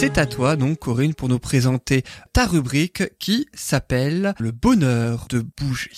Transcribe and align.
C'est 0.00 0.16
à 0.16 0.24
toi 0.24 0.56
donc 0.56 0.78
Corinne 0.78 1.12
pour 1.12 1.28
nous 1.28 1.38
présenter 1.38 2.04
ta 2.32 2.46
rubrique 2.46 3.02
qui 3.18 3.46
s'appelle 3.52 4.32
Le 4.38 4.50
bonheur 4.50 5.26
de 5.28 5.44
bouger. 5.60 5.90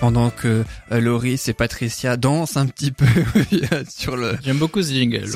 Pendant 0.00 0.30
que 0.30 0.64
euh, 0.92 1.00
Loris 1.00 1.48
et 1.48 1.52
Patricia 1.52 2.16
dansent 2.16 2.56
un 2.56 2.66
petit 2.66 2.90
peu 2.90 3.06
sur 3.88 4.16
le. 4.16 4.36
J'aime 4.42 4.58
beaucoup 4.58 4.82
ce 4.82 4.92
jingle. 4.92 5.28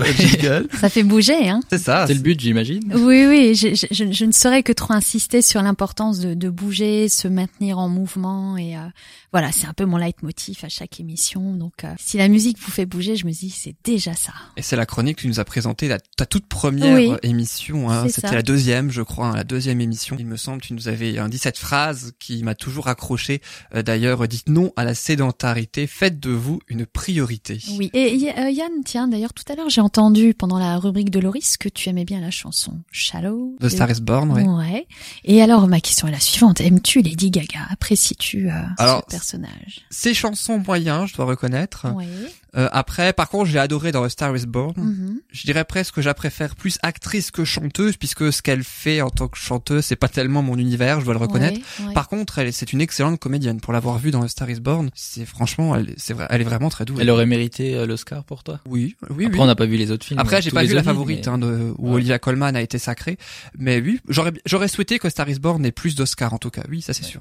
Ça 0.81 0.89
fait 0.89 1.03
bouger, 1.03 1.49
hein. 1.49 1.61
C'est 1.71 1.79
ça. 1.79 2.07
C'est 2.07 2.15
le 2.15 2.21
but, 2.21 2.41
j'imagine. 2.41 2.83
Oui, 2.95 3.27
oui. 3.27 3.55
Je, 3.55 3.75
je, 3.75 4.11
je, 4.11 4.25
ne 4.25 4.33
saurais 4.33 4.63
que 4.63 4.73
trop 4.73 4.95
insister 4.95 5.43
sur 5.43 5.63
l'importance 5.63 6.19
de, 6.19 6.35
de, 6.35 6.49
bouger, 6.49 7.09
se 7.09 7.29
maintenir 7.29 7.79
en 7.79 7.89
mouvement 7.89 8.57
et 8.57 8.77
euh, 8.77 8.81
voilà, 9.33 9.51
c'est 9.53 9.67
un 9.67 9.73
peu 9.73 9.85
mon 9.85 9.97
leitmotiv 9.97 10.61
à 10.63 10.69
chaque 10.69 11.01
émission. 11.01 11.55
Donc, 11.55 11.85
euh, 11.85 11.93
si 11.99 12.17
la 12.17 12.29
musique 12.29 12.59
vous 12.61 12.71
fait 12.71 12.87
bouger, 12.87 13.17
je 13.17 13.27
me 13.27 13.33
dis 13.33 13.51
c'est 13.51 13.75
déjà 13.85 14.15
ça. 14.15 14.33
Et 14.57 14.63
c'est 14.63 14.77
la 14.77 14.87
chronique 14.87 15.17
que 15.17 15.23
tu 15.23 15.29
nous 15.29 15.41
as 15.41 15.45
présentée 15.45 15.89
la, 15.89 15.99
ta 15.99 16.25
toute 16.25 16.47
première 16.47 17.19
émission. 17.23 17.91
Hein, 17.91 18.07
C'était 18.09 18.35
la 18.35 18.43
deuxième, 18.43 18.91
je 18.91 19.03
crois, 19.03 19.27
hein, 19.27 19.37
la 19.37 19.45
deuxième 19.45 19.81
émission. 19.81 20.17
Il 20.19 20.27
me 20.27 20.37
semble, 20.37 20.63
tu 20.63 20.73
nous 20.73 20.89
avais 20.89 21.17
dit 21.29 21.39
cette 21.39 21.59
phrase 21.59 22.13
qui 22.19 22.43
m'a 22.43 22.55
toujours 22.55 22.89
accroché. 22.89 23.43
Euh, 23.75 23.83
d'ailleurs, 23.83 24.27
dites 24.29 24.49
non 24.55 24.73
à 24.77 24.85
la 24.85 24.95
sédentarité. 24.95 25.87
Faites 25.87 26.21
de 26.21 26.31
vous 26.31 26.61
une 26.69 26.87
priorité. 26.87 27.61
Oui. 27.77 27.91
Et 27.93 28.33
euh, 28.39 28.51
Yann, 28.51 28.71
tiens, 28.85 29.09
d'ailleurs, 29.09 29.33
tout 29.35 29.45
à 29.53 29.57
l'heure, 29.57 29.69
j'ai 29.69 29.81
entendu 29.81 30.33
pendant 30.33 30.59
la 30.59 30.79
rubrique 30.79 31.11
de 31.11 31.19
Loris 31.19 31.57
que 31.57 31.69
tu 31.69 31.89
aimais 31.89 32.05
bien 32.05 32.21
la 32.21 32.31
chanson 32.31 32.81
Shallow. 32.93 33.57
The 33.61 33.69
Star 33.69 33.91
is 33.91 34.01
Born, 34.01 34.31
ouais. 34.31 34.45
Ouais. 34.45 34.87
Et 35.25 35.43
alors, 35.43 35.67
ma 35.67 35.81
question 35.81 36.07
est 36.09 36.13
la 36.13 36.21
suivante. 36.21 36.61
Aimes-tu 36.61 37.03
Lady 37.03 37.31
Gaga? 37.31 37.67
Apprécies-tu 37.71 38.49
alors, 38.79 39.05
ces 39.91 40.15
chansons 40.15 40.59
moyens, 40.59 41.09
je 41.09 41.17
dois 41.17 41.25
reconnaître. 41.25 41.87
Oui. 41.97 42.07
Euh, 42.57 42.69
après, 42.73 43.13
par 43.13 43.29
contre, 43.29 43.47
j'ai 43.47 43.59
adoré 43.59 43.91
dans 43.91 44.05
A 44.05 44.09
Star 44.09 44.37
Is 44.37 44.47
Born. 44.47 44.75
Mhm. 44.77 45.21
Je 45.31 45.43
dirais 45.43 45.65
presque 45.65 45.97
que 45.97 46.03
je 46.03 46.11
préfère 46.11 46.55
plus 46.55 46.79
actrice 46.83 47.31
que 47.31 47.45
chanteuse, 47.45 47.97
puisque 47.97 48.33
ce 48.33 48.43
qu'elle 48.43 48.63
fait 48.63 49.01
en 49.01 49.11
tant 49.11 49.29
que 49.29 49.39
chanteuse, 49.39 49.85
c'est 49.85 49.97
pas 49.97 50.09
tellement 50.09 50.43
mon 50.43 50.57
univers, 50.57 51.01
je 51.01 51.05
dois 51.05 51.15
le 51.15 51.21
reconnaître. 51.21 51.61
Par 51.95 52.09
contre, 52.09 52.39
elle, 52.39 52.53
c'est 52.53 52.73
une 52.73 52.81
excellente 52.81 53.19
comédienne. 53.19 53.61
Pour 53.61 53.73
l'avoir 53.73 53.99
vue 53.99 54.11
dans 54.11 54.23
A 54.23 54.29
Star 54.29 54.44
Is 54.51 54.61
Born, 54.61 54.91
c'est 54.95 55.27
franchement, 55.27 55.75
elle, 55.75 55.95
c'est 55.97 56.15
vrai, 56.15 56.27
elle 56.31 56.41
est 56.41 56.45
vraiment 56.45 56.69
très 56.69 56.85
douée. 56.85 56.99
Elle 57.03 57.11
aurait 57.11 57.27
mérité 57.27 57.75
euh, 57.75 57.87
l'Oscar 57.87 58.25
pour 58.25 58.43
toi? 58.43 58.61
Oui, 58.67 58.97
oui. 59.11 59.27
Après, 59.27 59.41
on 59.41 59.47
n'a 59.47 59.55
pas 59.55 59.67
vu 59.67 59.77
les 59.77 59.91
autres 59.91 60.05
films. 60.05 60.21
Après, 60.21 60.43
j'ai 60.43 60.51
pas 60.51 60.65
vu 60.65 60.75
la 60.75 60.83
favorite, 60.83 61.29
hein, 61.29 61.39
de, 61.39 61.75
où 61.79 61.95
Olivia 61.95 62.19
Colman 62.19 62.55
a 62.55 62.63
été 62.63 62.79
sacrée. 62.79 63.19
Mais 63.59 63.81
oui, 63.81 64.01
j'aurais, 64.09 64.33
j'aurais 64.47 64.69
souhaité 64.69 64.99
que 64.99 65.09
Star 65.09 65.29
Is 65.29 65.39
Born 65.39 65.65
ait 65.65 65.73
plus 65.73 65.95
d'Oscars, 65.95 66.33
en 66.33 66.39
tout 66.39 66.51
cas. 66.51 66.63
Oui, 66.69 66.83
ça 66.83 66.93
c'est 66.93 67.05
sûr. 67.05 67.21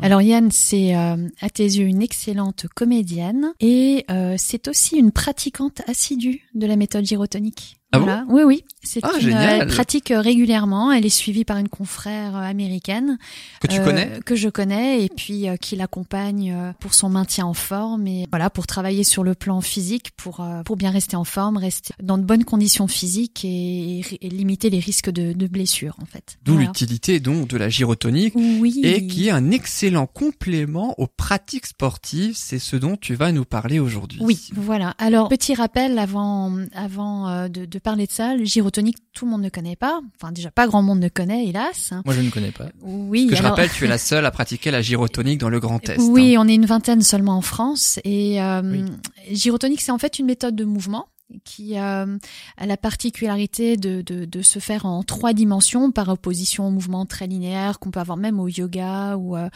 Alors 0.00 0.22
Yann, 0.22 0.50
c'est 0.50 0.94
euh, 0.94 1.28
à 1.40 1.50
tes 1.50 1.64
yeux 1.64 1.86
une 1.86 2.02
excellente 2.02 2.66
comédienne 2.74 3.52
et 3.58 4.04
euh, 4.10 4.34
c'est 4.38 4.68
aussi 4.68 4.96
une 4.96 5.12
pratiquante 5.12 5.80
assidue 5.88 6.42
de 6.54 6.66
la 6.66 6.76
méthode 6.76 7.06
gyrotonique? 7.06 7.78
Ah 8.08 8.24
oui, 8.28 8.42
oui. 8.44 8.64
C'est 8.82 9.00
ah, 9.02 9.10
une, 9.20 9.32
elle 9.32 9.66
pratique 9.66 10.12
régulièrement. 10.14 10.92
Elle 10.92 11.04
est 11.04 11.10
suivie 11.10 11.44
par 11.44 11.58
une 11.58 11.68
confrère 11.68 12.36
euh, 12.36 12.42
américaine 12.42 13.18
que 13.60 13.66
tu 13.66 13.80
connais, 13.80 14.20
que 14.24 14.36
je 14.36 14.48
connais, 14.48 15.04
et 15.04 15.08
puis 15.08 15.46
qui 15.60 15.76
l'accompagne 15.76 16.72
pour 16.78 16.94
son 16.94 17.08
maintien 17.08 17.46
en 17.46 17.54
forme 17.54 18.06
et 18.06 18.26
voilà 18.30 18.50
pour 18.50 18.66
travailler 18.66 19.04
sur 19.04 19.24
le 19.24 19.34
plan 19.34 19.60
physique, 19.60 20.10
pour 20.16 20.46
pour 20.64 20.76
bien 20.76 20.90
rester 20.90 21.16
en 21.16 21.24
forme, 21.24 21.56
rester 21.56 21.94
dans 22.02 22.18
de 22.18 22.22
bonnes 22.22 22.44
conditions 22.44 22.86
physiques 22.86 23.44
et, 23.44 24.02
limiter 24.22 24.70
les 24.70 24.78
risques 24.78 25.10
de, 25.10 25.32
de 25.32 25.46
blessures 25.46 25.96
en 26.00 26.06
fait. 26.06 26.38
D'où 26.44 26.56
l'utilité 26.56 27.20
donc 27.20 27.48
de 27.48 27.56
la 27.56 27.68
gyrotonique, 27.68 28.34
oui. 28.36 28.80
et 28.82 29.06
qui 29.06 29.28
est 29.28 29.30
un 29.30 29.50
excellent 29.50 30.06
complément 30.06 30.94
aux 30.98 31.06
pratiques 31.06 31.66
sportives. 31.66 32.34
C'est 32.36 32.58
ce 32.58 32.76
dont 32.76 32.96
tu 32.96 33.14
vas 33.14 33.32
nous 33.32 33.44
parler 33.44 33.78
aujourd'hui. 33.78 34.18
Oui, 34.22 34.48
voilà. 34.54 34.94
Alors 34.98 35.28
petit 35.28 35.54
rappel 35.54 35.98
avant 35.98 36.56
avant 36.74 37.48
de, 37.48 37.64
de 37.64 37.78
parler 37.86 38.08
de 38.08 38.10
ça, 38.10 38.34
le 38.34 38.44
gyrotonique, 38.44 38.96
tout 39.12 39.26
le 39.26 39.30
monde 39.30 39.42
ne 39.42 39.48
connaît 39.48 39.76
pas. 39.76 40.00
Enfin, 40.16 40.32
déjà, 40.32 40.50
pas 40.50 40.66
grand 40.66 40.82
monde 40.82 40.98
ne 40.98 41.08
connaît, 41.08 41.46
hélas. 41.46 41.92
Moi, 42.04 42.16
je 42.16 42.20
ne 42.20 42.30
connais 42.30 42.50
pas. 42.50 42.66
Oui. 42.82 43.28
Parce 43.28 43.40
que 43.40 43.44
je 43.44 43.48
rappelle, 43.48 43.70
tu 43.70 43.84
es 43.84 43.86
la 43.86 43.96
seule 43.96 44.26
à 44.26 44.32
pratiquer 44.32 44.72
la 44.72 44.82
gyrotonique 44.82 45.38
dans 45.38 45.48
le 45.48 45.60
Grand 45.60 45.88
Est. 45.88 46.00
Oui, 46.00 46.34
hein. 46.34 46.40
on 46.44 46.48
est 46.48 46.56
une 46.56 46.66
vingtaine 46.66 47.00
seulement 47.02 47.36
en 47.36 47.42
France. 47.42 48.00
Et 48.02 48.42
euh, 48.42 48.84
gyrotonique, 49.30 49.82
c'est 49.82 49.92
en 49.92 49.98
fait 49.98 50.18
une 50.18 50.26
méthode 50.26 50.56
de 50.56 50.64
mouvement 50.64 51.06
qui 51.44 51.78
euh, 51.78 52.18
a 52.56 52.66
la 52.66 52.76
particularité 52.76 53.76
de, 53.76 54.02
de, 54.02 54.24
de, 54.24 54.42
se 54.42 54.58
faire 54.58 54.84
en 54.84 55.04
trois 55.04 55.32
dimensions 55.32 55.92
par 55.92 56.08
opposition 56.08 56.66
au 56.66 56.70
mouvement 56.70 57.06
très 57.06 57.26
linéaire 57.26 57.78
qu'on 57.78 57.90
peut 57.90 58.00
avoir 58.00 58.16
même 58.16 58.40
au 58.40 58.48
yoga 58.48 59.16
ou 59.16 59.36
euh, 59.36 59.48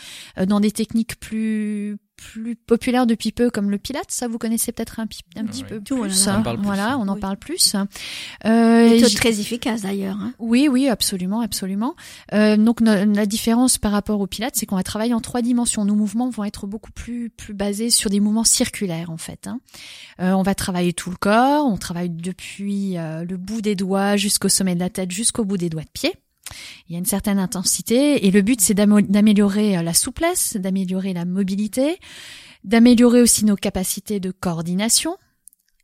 dans 0.47 0.61
des 0.61 0.73
techniques 0.73 1.19
plus 1.21 1.97
plus 2.21 2.55
populaire 2.55 3.07
depuis 3.07 3.33
peu 3.33 3.51
comme 3.51 3.71
le 3.71 3.79
Pilate, 3.79 4.11
ça 4.11 4.29
vous 4.29 4.39
connaissez 4.39 4.73
peut-être 4.73 5.01
un, 5.01 5.05
un 5.37 5.45
petit 5.45 5.65
peu 5.65 5.81
plus. 5.81 6.29
Hein. 6.29 6.43
voilà, 6.59 6.99
on 6.99 7.09
en 7.09 7.17
parle 7.17 7.37
plus. 7.37 7.75
Euh, 8.45 9.09
très 9.17 9.41
efficace 9.41 9.83
d'ailleurs. 9.83 10.17
Hein. 10.21 10.33
Oui, 10.39 10.69
oui, 10.71 10.89
absolument, 10.89 11.41
absolument. 11.41 11.95
Euh, 12.35 12.57
donc 12.57 12.81
la 12.81 13.27
différence 13.27 13.79
par 13.79 13.93
rapport 13.93 14.21
au 14.21 14.27
Pilate, 14.27 14.55
c'est 14.57 14.67
qu'on 14.67 14.77
va 14.77 14.83
travailler 14.83 15.15
en 15.15 15.21
trois 15.21 15.43
dimensions. 15.43 15.85
Nos 15.85 15.95
mouvements 15.95 16.31
vont 16.31 16.45
être 16.45 16.67
beaucoup 16.67 16.93
plus 16.93 17.31
plus 17.31 17.55
basés 17.55 17.91
sur 17.91 18.11
des 18.11 18.21
mouvements 18.21 18.45
circulaires 18.45 19.11
en 19.11 19.17
fait. 19.17 19.47
Hein. 19.47 19.61
Euh, 20.21 20.33
on 20.33 20.43
va 20.43 20.55
travailler 20.55 20.93
tout 20.93 21.11
le 21.11 21.17
corps, 21.17 21.67
on 21.67 21.77
travaille 21.77 22.11
depuis 22.11 22.99
euh, 22.99 23.25
le 23.25 23.37
bout 23.37 23.63
des 23.63 23.75
doigts 23.75 24.17
jusqu'au 24.17 24.49
sommet 24.49 24.75
de 24.75 24.81
la 24.81 24.91
tête, 24.91 25.11
jusqu'au 25.11 25.45
bout 25.45 25.57
des 25.57 25.71
doigts 25.71 25.83
de 25.83 25.91
pied. 25.93 26.13
Il 26.88 26.93
y 26.93 26.97
a 26.97 26.99
une 26.99 27.05
certaine 27.05 27.38
intensité 27.38 28.27
et 28.27 28.31
le 28.31 28.43
but 28.43 28.61
c'est 28.61 28.75
d'améliorer 28.75 29.78
euh, 29.78 29.83
la 29.83 29.94
souplesse, 29.94 30.56
d'améliorer 30.56 31.12
la 31.12 31.25
mobilité, 31.25 31.99
d'améliorer 32.65 33.21
aussi 33.21 33.44
nos 33.44 33.56
capacités 33.56 34.21
de 34.21 34.31
coordination 34.31 35.16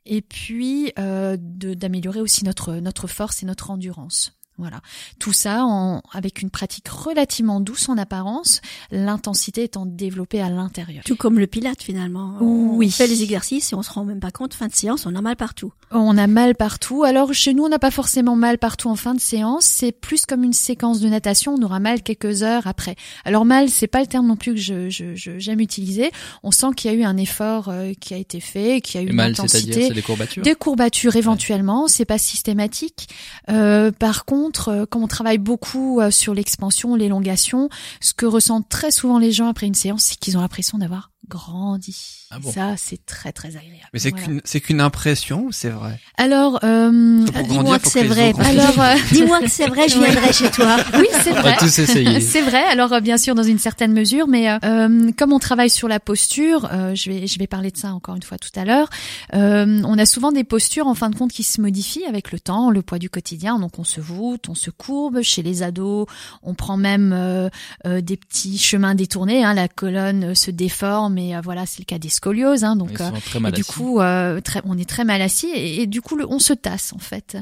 et 0.04 0.22
puis 0.22 0.92
euh, 0.98 1.36
d'améliorer 1.38 2.20
aussi 2.20 2.44
notre 2.44 2.74
notre 2.74 3.06
force 3.06 3.42
et 3.42 3.46
notre 3.46 3.70
endurance. 3.70 4.32
Voilà. 4.58 4.80
Tout 5.18 5.32
ça 5.32 5.64
en, 5.64 6.02
avec 6.12 6.40
une 6.40 6.50
pratique 6.50 6.88
relativement 6.88 7.60
douce 7.60 7.88
en 7.88 7.98
apparence, 7.98 8.60
l'intensité 8.90 9.64
étant 9.64 9.84
développée 9.84 10.40
à 10.40 10.48
l'intérieur. 10.48 11.04
Tout 11.04 11.16
comme 11.16 11.38
le 11.38 11.46
pilate 11.46 11.82
finalement. 11.82 12.38
Oui. 12.40 12.86
On 12.86 12.90
fait 12.90 13.06
les 13.06 13.22
exercices 13.22 13.72
et 13.72 13.74
on 13.74 13.82
se 13.82 13.90
rend 13.90 14.04
même 14.04 14.20
pas 14.20 14.30
compte, 14.30 14.54
fin 14.54 14.68
de 14.68 14.74
séance, 14.74 15.06
on 15.06 15.14
a 15.14 15.20
mal 15.20 15.36
partout. 15.36 15.72
On 15.90 16.16
a 16.16 16.26
mal 16.26 16.54
partout. 16.54 17.04
Alors 17.04 17.32
chez 17.34 17.54
nous, 17.54 17.64
on 17.64 17.68
n'a 17.68 17.78
pas 17.78 17.90
forcément 17.90 18.36
mal 18.36 18.58
partout 18.58 18.88
en 18.88 18.96
fin 18.96 19.14
de 19.14 19.20
séance, 19.20 19.66
c'est 19.66 19.92
plus 19.92 20.26
comme 20.26 20.42
une 20.42 20.52
séquence 20.52 21.00
de 21.00 21.08
natation, 21.08 21.54
on 21.54 21.62
aura 21.62 21.80
mal 21.80 22.02
quelques 22.02 22.42
heures 22.42 22.66
après. 22.66 22.96
Alors 23.24 23.44
mal, 23.44 23.68
c'est 23.68 23.86
pas 23.86 24.00
le 24.00 24.06
terme 24.06 24.26
non 24.26 24.36
plus 24.36 24.54
que 24.54 24.60
je, 24.60 24.88
je, 24.88 25.14
je 25.14 25.38
j'aime 25.38 25.60
utiliser. 25.60 26.10
On 26.42 26.50
sent 26.50 26.68
qu'il 26.76 26.90
y 26.90 26.94
a 26.94 26.96
eu 26.96 27.04
un 27.04 27.16
effort 27.16 27.68
euh, 27.68 27.92
qui 28.00 28.14
a 28.14 28.16
été 28.16 28.40
fait, 28.40 28.80
qu'il 28.80 29.00
y 29.00 29.04
a 29.04 29.06
eu 29.06 29.10
une 29.10 29.16
mal, 29.16 29.32
intensité. 29.32 29.88
C'est 29.88 29.94
des 29.94 30.02
courbatures. 30.02 30.42
Des 30.42 30.54
courbatures 30.54 31.16
éventuellement, 31.16 31.88
c'est 31.88 32.04
pas 32.04 32.18
systématique. 32.18 33.08
Euh, 33.50 33.92
par 33.92 34.24
contre, 34.24 34.45
euh, 34.68 34.86
comme 34.86 35.02
on 35.02 35.08
travaille 35.08 35.38
beaucoup 35.38 36.00
euh, 36.00 36.10
sur 36.10 36.34
l'expansion, 36.34 36.94
l'élongation, 36.94 37.68
ce 38.00 38.14
que 38.14 38.26
ressentent 38.26 38.68
très 38.68 38.90
souvent 38.90 39.18
les 39.18 39.32
gens 39.32 39.48
après 39.48 39.66
une 39.66 39.74
séance, 39.74 40.04
c'est 40.04 40.16
qu'ils 40.18 40.36
ont 40.36 40.40
l'impression 40.40 40.78
d'avoir 40.78 41.10
grandi. 41.28 42.26
Ah 42.30 42.38
ça, 42.42 42.74
c'est 42.76 43.04
très 43.06 43.32
très 43.32 43.56
agréable. 43.56 43.88
Mais 43.92 43.98
c'est 43.98 44.12
qu'une 44.12 44.40
c'est 44.44 44.60
qu'une 44.60 44.80
impression 44.80 45.48
c'est 45.52 45.70
vrai? 45.70 45.98
Alors, 46.16 46.60
euh, 46.64 47.24
dis-moi 47.48 47.78
que 47.78 47.88
c'est 47.88 48.04
vrai. 48.04 48.32
Alors, 48.38 48.80
euh, 48.80 48.94
dis-moi 49.12 49.40
que 49.40 49.48
c'est 49.48 49.66
vrai, 49.66 49.88
je 49.88 49.98
viendrai 49.98 50.32
chez 50.32 50.50
toi. 50.50 50.76
Oui, 50.96 51.06
c'est 51.22 51.30
vrai. 51.30 51.40
On 51.40 51.42
va 51.42 51.56
tous 51.56 51.78
essayer. 51.78 52.20
c'est 52.36 52.40
vrai. 52.40 52.62
Alors, 52.64 52.92
euh, 52.92 53.00
bien 53.00 53.18
sûr, 53.18 53.34
dans 53.34 53.42
une 53.42 53.58
certaine 53.58 53.92
mesure, 53.92 54.28
mais 54.28 54.50
euh, 54.64 55.10
comme 55.16 55.32
on 55.32 55.38
travaille 55.38 55.70
sur 55.70 55.88
la 55.88 56.00
posture, 56.00 56.68
euh, 56.72 56.94
je 56.94 57.10
vais 57.10 57.26
je 57.26 57.38
vais 57.38 57.46
parler 57.46 57.70
de 57.70 57.76
ça 57.76 57.92
encore 57.92 58.14
une 58.16 58.22
fois 58.22 58.38
tout 58.38 58.50
à 58.58 58.64
l'heure. 58.64 58.88
on 59.32 59.98
a 59.98 60.06
souvent 60.06 60.32
des 60.32 60.44
postures 60.44 60.86
en 60.86 60.94
fin 60.94 61.10
de 61.10 61.16
compte 61.16 61.32
qui 61.32 61.42
se 61.42 61.60
modifient 61.60 62.06
avec 62.06 62.32
le 62.32 62.40
temps, 62.40 62.70
le 62.70 62.82
poids 62.82 62.98
du 62.98 63.10
quotidien. 63.10 63.58
Donc, 63.58 63.78
on 63.78 63.84
se 63.84 64.00
voûte, 64.00 64.48
on 64.48 64.54
se 64.54 64.70
courbe. 64.70 65.22
Chez 65.22 65.42
les 65.42 65.62
ados, 65.62 66.06
on 66.42 66.54
prend 66.54 66.76
même 66.76 67.50
des 67.84 68.16
petits 68.16 68.58
chemins 68.58 68.94
détournés. 68.94 69.44
Hein, 69.44 69.54
la 69.54 69.68
colonne 69.68 70.34
se 70.34 70.50
déforme, 70.50 71.15
et 71.18 71.38
voilà, 71.40 71.66
c'est 71.66 71.80
le 71.80 71.84
cas 71.84 71.98
des 71.98 72.08
scoliose, 72.08 72.64
hein, 72.64 72.76
donc 72.76 73.00
euh, 73.00 73.50
du 73.50 73.64
coup, 73.64 74.00
euh, 74.00 74.40
très, 74.40 74.60
on 74.64 74.76
est 74.76 74.88
très 74.88 75.04
mal 75.04 75.22
assis 75.22 75.48
et, 75.54 75.86
du 75.86 76.00
coup, 76.00 76.16
le, 76.16 76.26
on 76.28 76.38
se 76.38 76.52
tasse 76.52 76.92
en 76.92 76.98
fait. 76.98 77.36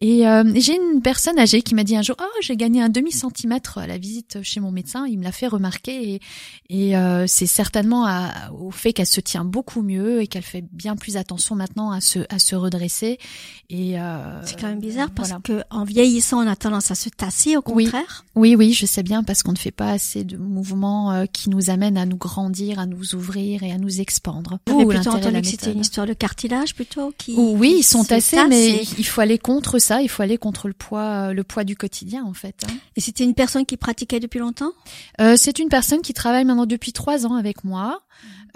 Et 0.00 0.26
euh, 0.26 0.44
j'ai 0.54 0.76
une 0.76 1.02
personne 1.02 1.38
âgée 1.38 1.62
qui 1.62 1.74
m'a 1.74 1.84
dit 1.84 1.96
un 1.96 2.02
jour, 2.02 2.16
oh, 2.20 2.38
j'ai 2.40 2.56
gagné 2.56 2.82
un 2.82 2.88
demi 2.88 3.12
centimètre 3.12 3.78
à 3.78 3.86
la 3.86 3.98
visite 3.98 4.38
chez 4.42 4.60
mon 4.60 4.70
médecin. 4.70 5.06
Il 5.06 5.18
me 5.18 5.24
l'a 5.24 5.32
fait 5.32 5.46
remarquer 5.46 6.20
et, 6.70 6.90
et 6.90 6.94
c'est 7.26 7.46
certainement 7.46 8.06
à, 8.06 8.50
au 8.52 8.70
fait 8.70 8.92
qu'elle 8.92 9.06
se 9.06 9.20
tient 9.20 9.44
beaucoup 9.44 9.82
mieux 9.82 10.22
et 10.22 10.26
qu'elle 10.26 10.42
fait 10.42 10.64
bien 10.72 10.96
plus 10.96 11.16
attention 11.16 11.54
maintenant 11.56 11.90
à 11.90 12.00
se 12.00 12.20
à 12.28 12.38
se 12.38 12.54
redresser. 12.54 13.18
Et 13.68 13.96
c'est 14.44 14.60
quand 14.60 14.68
même 14.68 14.80
bizarre 14.80 15.10
parce 15.10 15.32
que 15.44 15.62
en 15.70 15.84
vieillissant, 15.84 16.44
on 16.44 16.48
a 16.48 16.56
tendance 16.56 16.90
à 16.90 16.94
se 16.94 17.08
tasser 17.08 17.56
au 17.56 17.62
contraire. 17.62 18.24
Oui, 18.34 18.54
oui, 18.54 18.66
oui 18.68 18.72
je 18.72 18.86
sais 18.86 19.02
bien 19.02 19.22
parce 19.22 19.42
qu'on 19.42 19.52
ne 19.52 19.58
fait 19.58 19.70
pas 19.70 19.90
assez 19.90 20.24
de 20.24 20.36
mouvements 20.36 21.26
qui 21.32 21.50
nous 21.50 21.70
amènent 21.70 21.98
à 21.98 22.06
nous 22.06 22.16
grandir, 22.16 22.78
à 22.78 22.86
nous 22.86 23.14
ouvrir 23.14 23.19
ouvrir 23.20 23.62
et 23.62 23.72
à 23.72 23.78
nous 23.78 24.00
expandre. 24.00 24.58
Vous 24.66 24.86
plutôt 24.86 25.10
entendu 25.10 25.40
que 25.42 25.46
c'était 25.46 25.72
une 25.72 25.80
histoire 25.80 26.06
de 26.06 26.14
cartilage 26.14 26.74
plutôt 26.74 27.12
qui. 27.16 27.34
oui, 27.36 27.76
ils 27.78 27.82
sont 27.82 28.10
assez, 28.10 28.36
mais 28.48 28.82
il 28.98 29.06
faut 29.06 29.20
aller 29.20 29.38
contre 29.38 29.78
ça. 29.78 30.02
Il 30.02 30.08
faut 30.08 30.22
aller 30.22 30.38
contre 30.38 30.66
le 30.68 30.74
poids, 30.74 31.32
le 31.32 31.44
poids 31.44 31.64
du 31.64 31.76
quotidien 31.76 32.24
en 32.24 32.34
fait. 32.34 32.56
Hein. 32.66 32.72
Et 32.96 33.00
c'était 33.00 33.24
une 33.24 33.34
personne 33.34 33.66
qui 33.66 33.76
pratiquait 33.76 34.20
depuis 34.20 34.40
longtemps? 34.40 34.72
Euh, 35.20 35.34
C'est 35.36 35.58
une 35.58 35.68
personne 35.68 36.02
qui 36.02 36.14
travaille 36.14 36.44
maintenant 36.44 36.66
depuis 36.66 36.92
trois 36.92 37.26
ans 37.26 37.34
avec 37.34 37.64
moi. 37.64 38.00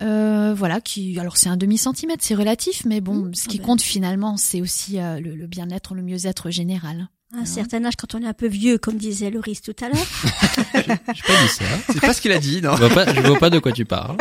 Euh, 0.03 0.55
voilà, 0.57 0.81
qui 0.81 1.19
alors 1.21 1.37
c'est 1.37 1.49
un 1.49 1.57
demi 1.57 1.79
centimètre, 1.79 2.25
c'est 2.25 2.35
relatif, 2.35 2.85
mais 2.85 3.01
bon, 3.01 3.15
mmh. 3.15 3.35
ce 3.35 3.49
qui 3.49 3.57
ah 3.57 3.61
ben. 3.61 3.67
compte 3.67 3.83
finalement, 3.83 4.37
c'est 4.37 4.61
aussi 4.61 4.99
euh, 4.99 5.21
le, 5.21 5.47
bien-être, 5.47 5.95
le 5.95 6.03
mieux-être 6.03 6.51
général. 6.51 7.09
À 7.37 7.41
un 7.41 7.45
certain 7.45 7.85
âge, 7.85 7.95
quand 7.97 8.15
on 8.15 8.23
est 8.23 8.27
un 8.27 8.33
peu 8.35 8.47
vieux, 8.47 8.79
comme 8.79 8.97
disait 8.97 9.31
Loris 9.31 9.61
tout 9.61 9.75
à 9.83 9.89
l'heure. 9.89 10.07
J'ai 10.75 10.83
pas 11.23 11.43
dit 11.43 11.49
ça. 11.49 11.65
C'est 11.93 12.01
pas 12.01 12.13
ce 12.13 12.21
qu'il 12.21 12.33
a 12.33 12.39
dit, 12.39 12.61
non. 12.63 12.77
Je 12.77 12.85
vois 12.85 12.95
pas, 12.95 13.13
je 13.13 13.21
vois 13.21 13.39
pas 13.39 13.51
de 13.51 13.59
quoi 13.59 13.73
tu 13.73 13.85
parles. 13.85 14.17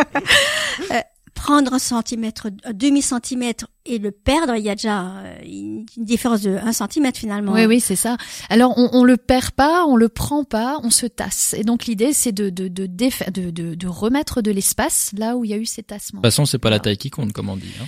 Euh, 0.92 1.00
prendre 1.34 1.74
un 1.74 1.80
centimètre, 1.80 2.48
un 2.64 2.74
demi 2.74 3.02
centimètre 3.02 3.68
et 3.86 3.98
le 3.98 4.12
perdre, 4.12 4.56
il 4.56 4.64
y 4.64 4.70
a 4.70 4.76
déjà 4.76 5.02
euh, 5.02 5.36
une 5.46 5.86
différence 5.98 6.42
de 6.42 6.56
un 6.56 6.72
centimètre 6.72 7.20
finalement. 7.20 7.52
Oui, 7.52 7.66
oui, 7.66 7.80
c'est 7.82 7.96
ça. 7.98 8.18
Alors 8.50 8.74
on, 8.78 8.90
on 8.94 9.04
le 9.04 9.18
perd 9.18 9.52
pas, 9.52 9.86
on 9.86 9.96
le 9.96 10.10
prend 10.10 10.44
pas, 10.46 10.80
on 10.84 10.90
se 10.90 11.06
tasse. 11.06 11.54
Et 11.58 11.64
donc 11.64 11.86
l'idée 11.86 12.14
c'est 12.14 12.32
de 12.32 12.50
de 12.50 12.68
de, 12.70 12.86
de, 12.86 13.50
de, 13.52 13.76
de 13.76 13.88
remettre 13.88 14.42
de 14.42 14.52
l'espace 14.52 15.12
là 15.18 15.36
où 15.36 15.44
il 15.44 15.52
y 15.52 15.54
a 15.54 15.58
eu 15.58 15.66
ces 15.66 15.84
tassements. 15.84 16.22
De 16.22 16.28
toute 16.28 16.32
façon, 16.32 16.46
c'est 16.46 16.60
pas 16.60 16.70
la 16.70 16.80
taille 16.80 16.98
qui 16.98 17.10
compte, 17.10 17.34
comme 17.34 17.50
on 17.50 17.58
dit. 17.58 17.74
Hein. 17.82 17.86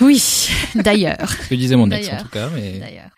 Oui, 0.00 0.48
d'ailleurs. 0.74 1.30
ce 1.30 1.48
que 1.48 1.54
disait 1.54 1.76
mon 1.76 1.90
ex 1.90 2.08
en 2.08 2.16
tout 2.22 2.28
cas, 2.28 2.50
mais. 2.54 2.78
D'ailleurs. 2.78 3.10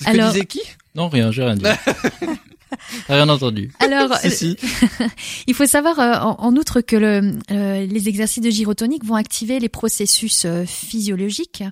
Ce 0.00 0.04
que 0.06 0.28
disait 0.32 0.46
qui? 0.46 0.60
Non, 0.96 1.08
rien, 1.08 1.30
j'ai 1.30 1.44
rien 1.44 1.54
dit. 1.54 1.64
Rien 3.08 3.28
entendu. 3.28 3.70
Alors, 3.80 4.16
il 5.46 5.54
faut 5.54 5.66
savoir 5.66 5.98
euh, 5.98 6.14
en, 6.38 6.54
outre 6.56 6.80
que 6.80 6.96
le, 6.96 7.38
euh, 7.50 7.86
les 7.86 8.08
exercices 8.08 8.42
de 8.42 8.50
gyrotonique 8.50 9.04
vont 9.04 9.14
activer 9.14 9.58
les 9.58 9.68
processus 9.68 10.44
euh, 10.44 10.64
physiologiques 10.64 11.64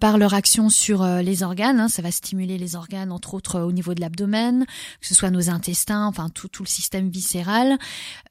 par 0.00 0.18
leur 0.18 0.34
action 0.34 0.68
sur 0.68 1.04
les 1.04 1.42
organes. 1.42 1.80
Hein. 1.80 1.88
Ça 1.88 2.02
va 2.02 2.10
stimuler 2.10 2.58
les 2.58 2.76
organes, 2.76 3.10
entre 3.12 3.34
autres 3.34 3.60
au 3.60 3.72
niveau 3.72 3.94
de 3.94 4.00
l'abdomen, 4.00 4.64
que 5.00 5.06
ce 5.06 5.14
soit 5.14 5.30
nos 5.30 5.50
intestins, 5.50 6.06
enfin 6.06 6.28
tout, 6.28 6.48
tout 6.48 6.62
le 6.62 6.68
système 6.68 7.08
viscéral. 7.08 7.78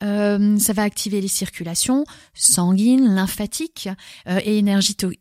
ça 0.02 0.74
va 0.74 0.84
activer 0.84 1.22
les 1.22 1.28
circulations 1.28 2.06
sanguines, 2.34 3.14
lymphatiques 3.14 3.90
et 4.28 4.64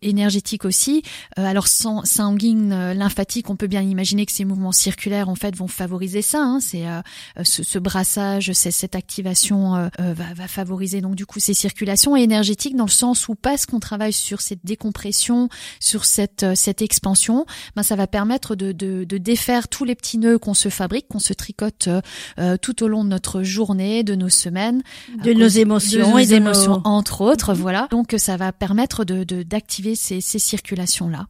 énergétiques 0.03 0.65
aussi. 0.65 1.03
alors 1.37 1.69
sanguine, 1.69 2.93
lymphatique, 2.93 3.51
on 3.51 3.57
peut 3.57 3.67
bien 3.67 3.83
imaginer 3.83 4.27
que 4.27 4.33
ces 4.33 4.45
mouvements 4.45 4.73
circulaires 4.73 5.29
en 5.29 5.35
fait 5.35 5.57
vont 5.57 5.69
favoriser 5.69 6.23
ça. 6.23 6.43
Hein 6.43 6.54
c'est 6.61 6.87
euh, 6.87 7.01
euh, 7.39 7.45
ce, 7.45 7.63
ce, 7.63 7.79
brassage, 7.79 8.53
c'est 8.53 8.71
cette 8.71 8.95
activation 8.95 9.77
euh, 9.77 9.89
va, 9.99 10.35
va, 10.35 10.49
favoriser 10.49 11.01
donc 11.01 11.15
du 11.15 11.27
coup 11.27 11.41
ces 11.41 11.55
circulations 11.55 12.17
énergétiques 12.17 12.77
dans 12.77 12.85
le 12.85 12.91
sens 12.91 13.29
où 13.29 13.35
parce 13.35 13.67
qu'on 13.67 13.81
travaille 13.81 14.13
sur 14.13 14.41
cette 14.41 14.65
décompression, 14.65 15.49
sur 15.81 16.05
cette 16.05 16.47
cette 16.55 16.83
expansion, 16.83 17.47
ben 17.77 17.83
ça 17.83 17.97
va 17.97 18.07
permettre 18.07 18.55
de, 18.55 18.73
de, 18.73 19.05
de 19.05 19.19
défaire 19.19 19.69
tous 19.69 19.85
les 19.85 19.95
petits 19.95 20.19
nœuds 20.19 20.39
qu'on 20.39 20.55
se 20.55 20.69
fabrique, 20.69 21.09
qu'on 21.09 21.19
se 21.19 21.33
tricote 21.33 21.89
tout 22.63 22.83
au 22.83 22.89
long 22.89 23.05
de 23.05 23.09
notre 23.09 23.43
journée, 23.43 24.03
de 24.03 24.15
nos 24.15 24.29
semaines, 24.29 24.83
de 25.23 25.33
nos 25.33 25.49
émotions 25.49 26.19
et 26.19 26.27
des 26.27 26.35
émotions 26.35 26.81
entre 26.85 27.21
autres, 27.21 27.55
mhm. 27.55 27.61
voilà. 27.61 27.89
Donc 27.91 28.15
ça 28.19 28.37
va 28.37 28.53
permettre 28.53 29.05
de 29.05 29.25
d'activer 29.43 29.95
ces, 29.95 30.21
ces 30.21 30.39
circulations 30.39 31.09
là. 31.09 31.27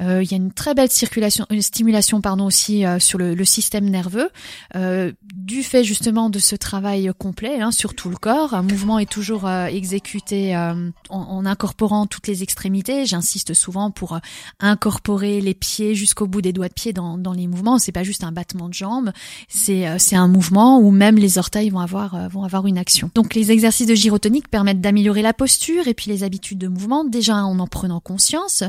il 0.00 0.30
y 0.30 0.34
a 0.34 0.36
une 0.36 0.52
très 0.52 0.74
belle 0.74 0.90
circulation, 0.90 1.46
une 1.50 1.62
stimulation 1.62 2.20
pardon 2.20 2.46
aussi 2.46 2.84
sur 2.98 3.18
le, 3.18 3.34
le 3.34 3.44
système 3.44 3.88
nerveux. 3.88 4.30
Euh, 4.76 5.12
du 5.34 5.62
fait 5.62 5.84
justement 5.84 6.30
de 6.30 6.38
ce 6.38 6.56
travail 6.56 7.10
complet 7.18 7.60
hein, 7.60 7.70
sur 7.70 7.94
tout 7.94 8.08
le 8.08 8.16
corps. 8.16 8.54
Un 8.54 8.62
mouvement 8.62 8.98
est 8.98 9.10
toujours 9.10 9.46
euh, 9.46 9.66
exécuté 9.66 10.56
euh, 10.56 10.90
en, 11.10 11.46
incorporant 11.46 12.06
toutes 12.06 12.26
les 12.26 12.42
extrémités. 12.42 13.04
J'insiste 13.06 13.54
souvent 13.54 13.90
pour 13.90 14.18
incorporer 14.60 15.40
les 15.40 15.54
pieds 15.54 15.94
jusqu'au 15.94 16.26
bout 16.26 16.40
des 16.40 16.52
doigts 16.52 16.68
de 16.68 16.74
pied 16.74 16.92
dans, 16.92 17.18
dans 17.18 17.32
les 17.32 17.46
mouvements. 17.46 17.78
C'est 17.78 17.92
pas 17.92 18.02
juste 18.04 18.24
un 18.24 18.32
battement 18.32 18.68
de 18.68 18.74
jambes, 18.74 19.12
c'est 19.48 19.86
un 20.16 20.28
mouvement 20.28 20.78
où 20.78 20.90
même 20.90 21.16
les 21.16 21.38
orteils 21.38 21.70
vont 21.70 21.80
avoir 21.80 22.28
vont 22.28 22.44
avoir 22.44 22.66
une 22.66 22.78
action. 22.78 23.10
Donc 23.14 23.34
les 23.34 23.50
exercices 23.50 23.86
de 23.86 23.94
gyrotonique 23.94 24.48
permettent 24.48 24.80
d'améliorer 24.80 25.22
la 25.22 25.32
posture 25.32 25.88
et 25.88 25.94
puis 25.94 26.10
les 26.10 26.22
habitudes 26.22 26.58
de 26.58 26.68
mouvement. 26.68 27.04
Déjà 27.04 27.36
en 27.36 27.58
en 27.58 27.66
prenant 27.66 28.00
conscience, 28.00 28.64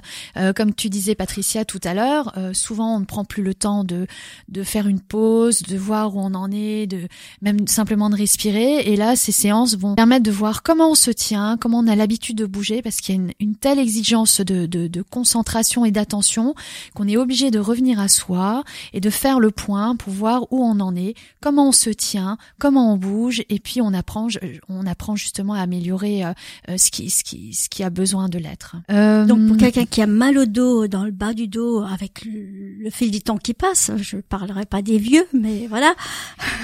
comme 0.56 0.74
tu 0.74 0.89
disais 0.89 1.15
Patricia 1.15 1.65
tout 1.65 1.81
à 1.83 1.94
l'heure, 1.94 2.33
souvent 2.53 2.95
on 2.95 3.00
ne 3.00 3.06
prend 3.06 3.25
plus 3.25 3.44
le 3.44 3.53
temps 3.53 3.83
de 3.83 4.07
de 4.50 4.63
faire 4.63 4.88
une 4.88 5.00
pause, 5.00 5.62
voir 5.85 6.15
où 6.15 6.19
on 6.19 6.33
en 6.33 6.51
est, 6.51 6.87
de 6.87 7.07
même 7.41 7.67
simplement 7.67 8.09
de 8.09 8.15
respirer. 8.15 8.79
Et 8.91 8.95
là, 8.95 9.15
ces 9.15 9.31
séances 9.31 9.77
vont 9.77 9.95
permettre 9.95 10.23
de 10.23 10.31
voir 10.31 10.63
comment 10.63 10.91
on 10.91 10.95
se 10.95 11.11
tient, 11.11 11.57
comment 11.59 11.79
on 11.79 11.87
a 11.87 11.95
l'habitude 11.95 12.37
de 12.37 12.45
bouger, 12.45 12.81
parce 12.81 12.97
qu'il 12.97 13.15
y 13.15 13.19
a 13.19 13.21
une, 13.39 13.55
telle 13.55 13.79
exigence 13.79 14.41
de, 14.41 14.65
de, 14.65 14.87
de 14.87 15.01
concentration 15.01 15.85
et 15.85 15.91
d'attention 15.91 16.55
qu'on 16.93 17.07
est 17.07 17.17
obligé 17.17 17.51
de 17.51 17.59
revenir 17.59 17.99
à 17.99 18.07
soi 18.07 18.63
et 18.93 18.99
de 18.99 19.09
faire 19.09 19.39
le 19.39 19.51
point 19.51 19.95
pour 19.95 20.11
voir 20.11 20.43
où 20.51 20.63
on 20.63 20.79
en 20.79 20.95
est, 20.95 21.15
comment 21.41 21.69
on 21.69 21.71
se 21.71 21.89
tient, 21.89 22.37
comment 22.59 22.93
on 22.93 22.97
bouge, 22.97 23.43
et 23.49 23.59
puis 23.59 23.81
on 23.81 23.93
apprend, 23.93 24.27
on 24.69 24.85
apprend 24.85 25.15
justement 25.15 25.53
à 25.53 25.59
améliorer 25.59 26.25
euh, 26.25 26.33
euh, 26.69 26.77
ce 26.77 26.91
qui, 26.91 27.09
ce 27.09 27.23
qui, 27.23 27.53
ce 27.53 27.69
qui 27.69 27.83
a 27.83 27.89
besoin 27.89 28.29
de 28.29 28.37
l'être. 28.37 28.75
Euh, 28.91 29.25
Donc 29.25 29.47
pour 29.47 29.57
quelqu'un 29.57 29.85
qui 29.85 30.01
a 30.01 30.07
mal 30.07 30.37
au 30.37 30.45
dos, 30.45 30.87
dans 30.87 31.03
le 31.03 31.11
bas 31.11 31.33
du 31.33 31.47
dos, 31.47 31.83
avec 31.83 32.25
le, 32.25 32.89
fil 32.89 33.11
du 33.11 33.21
temps 33.21 33.37
qui 33.37 33.53
passe, 33.53 33.91
je 33.97 34.17
parlerai 34.17 34.65
pas 34.65 34.81
des 34.81 34.97
vieux, 34.97 35.25
mais 35.33 35.67
voilà, 35.75 35.94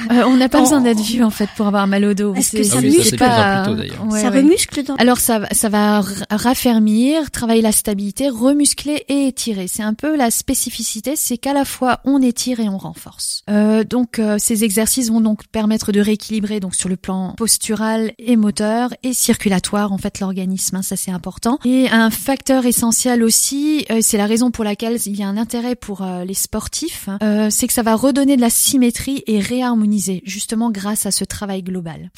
euh, 0.10 0.24
on 0.26 0.38
n'a 0.38 0.48
pas 0.48 0.62
besoin 0.62 0.80
d'être 0.80 1.02
vieux 1.02 1.26
en 1.26 1.32
fait 1.32 1.50
pour 1.58 1.68
avoir 1.68 1.86
mal 1.86 2.06
au 2.06 2.14
dos. 2.14 2.34
Est-ce 2.34 2.56
que 2.56 2.64
ça, 2.64 2.80
muscle 2.80 3.18
pas... 3.18 3.66
ça 4.12 4.30
remuscle 4.30 4.84
dans... 4.86 4.96
Alors 4.96 5.18
ça, 5.18 5.42
ça 5.52 5.68
va 5.68 6.02
raffermir, 6.30 7.30
travailler 7.30 7.62
la 7.62 7.74
stabilité, 7.74 8.30
remuscler 8.30 9.04
et 9.10 9.28
étirer. 9.28 9.68
C'est 9.68 9.84
un 9.84 9.94
peu 9.94 10.16
la 10.16 10.32
spécificité, 10.32 11.18
c'est 11.18 11.38
qu'à 11.38 11.52
la 11.52 11.66
fois 11.66 12.00
on 12.06 12.22
étire 12.22 12.62
et 12.62 12.70
on 12.70 12.78
renforce. 12.78 13.44
Euh, 13.50 13.84
donc 13.84 14.18
euh, 14.18 14.38
ces 14.40 14.64
exercices 14.64 15.10
vont 15.10 15.20
donc 15.20 15.46
permettre 15.48 15.92
de 15.92 16.00
rééquilibrer 16.00 16.62
donc 16.62 16.74
sur 16.74 16.88
le 16.88 16.96
plan 16.96 17.34
postural 17.36 18.14
et 18.18 18.38
moteur 18.38 18.94
et 19.04 19.12
circulatoire 19.12 19.92
en 19.92 19.98
fait 19.98 20.22
l'organisme. 20.22 20.78
Hein, 20.78 20.84
ça 20.84 20.96
c'est 20.96 21.12
important. 21.12 21.60
Et 21.66 21.90
un 21.90 22.12
facteur 22.12 22.66
essentiel 22.66 23.24
aussi, 23.24 23.86
euh, 23.92 24.00
c'est 24.02 24.18
la 24.18 24.26
raison 24.26 24.52
pour 24.52 24.64
laquelle 24.64 24.98
il 25.06 25.20
y 25.20 25.24
a 25.24 25.28
un 25.28 25.36
intérêt 25.36 25.76
pour 25.76 26.02
euh, 26.02 26.24
les 26.24 26.34
sportifs, 26.34 27.10
hein, 27.10 27.50
c'est 27.50 27.68
que 27.68 27.74
ça 27.74 27.84
va 27.84 27.96
redonner 27.96 28.38
de 28.38 28.42
la 28.42 28.50
symétrie 28.50 29.01
et 29.08 29.40
réharmoniser 29.40 30.22
justement 30.26 30.72
grâce 30.72 31.06
à 31.06 31.12
ce 31.12 31.24
travail 31.24 31.64
global. 31.64 32.12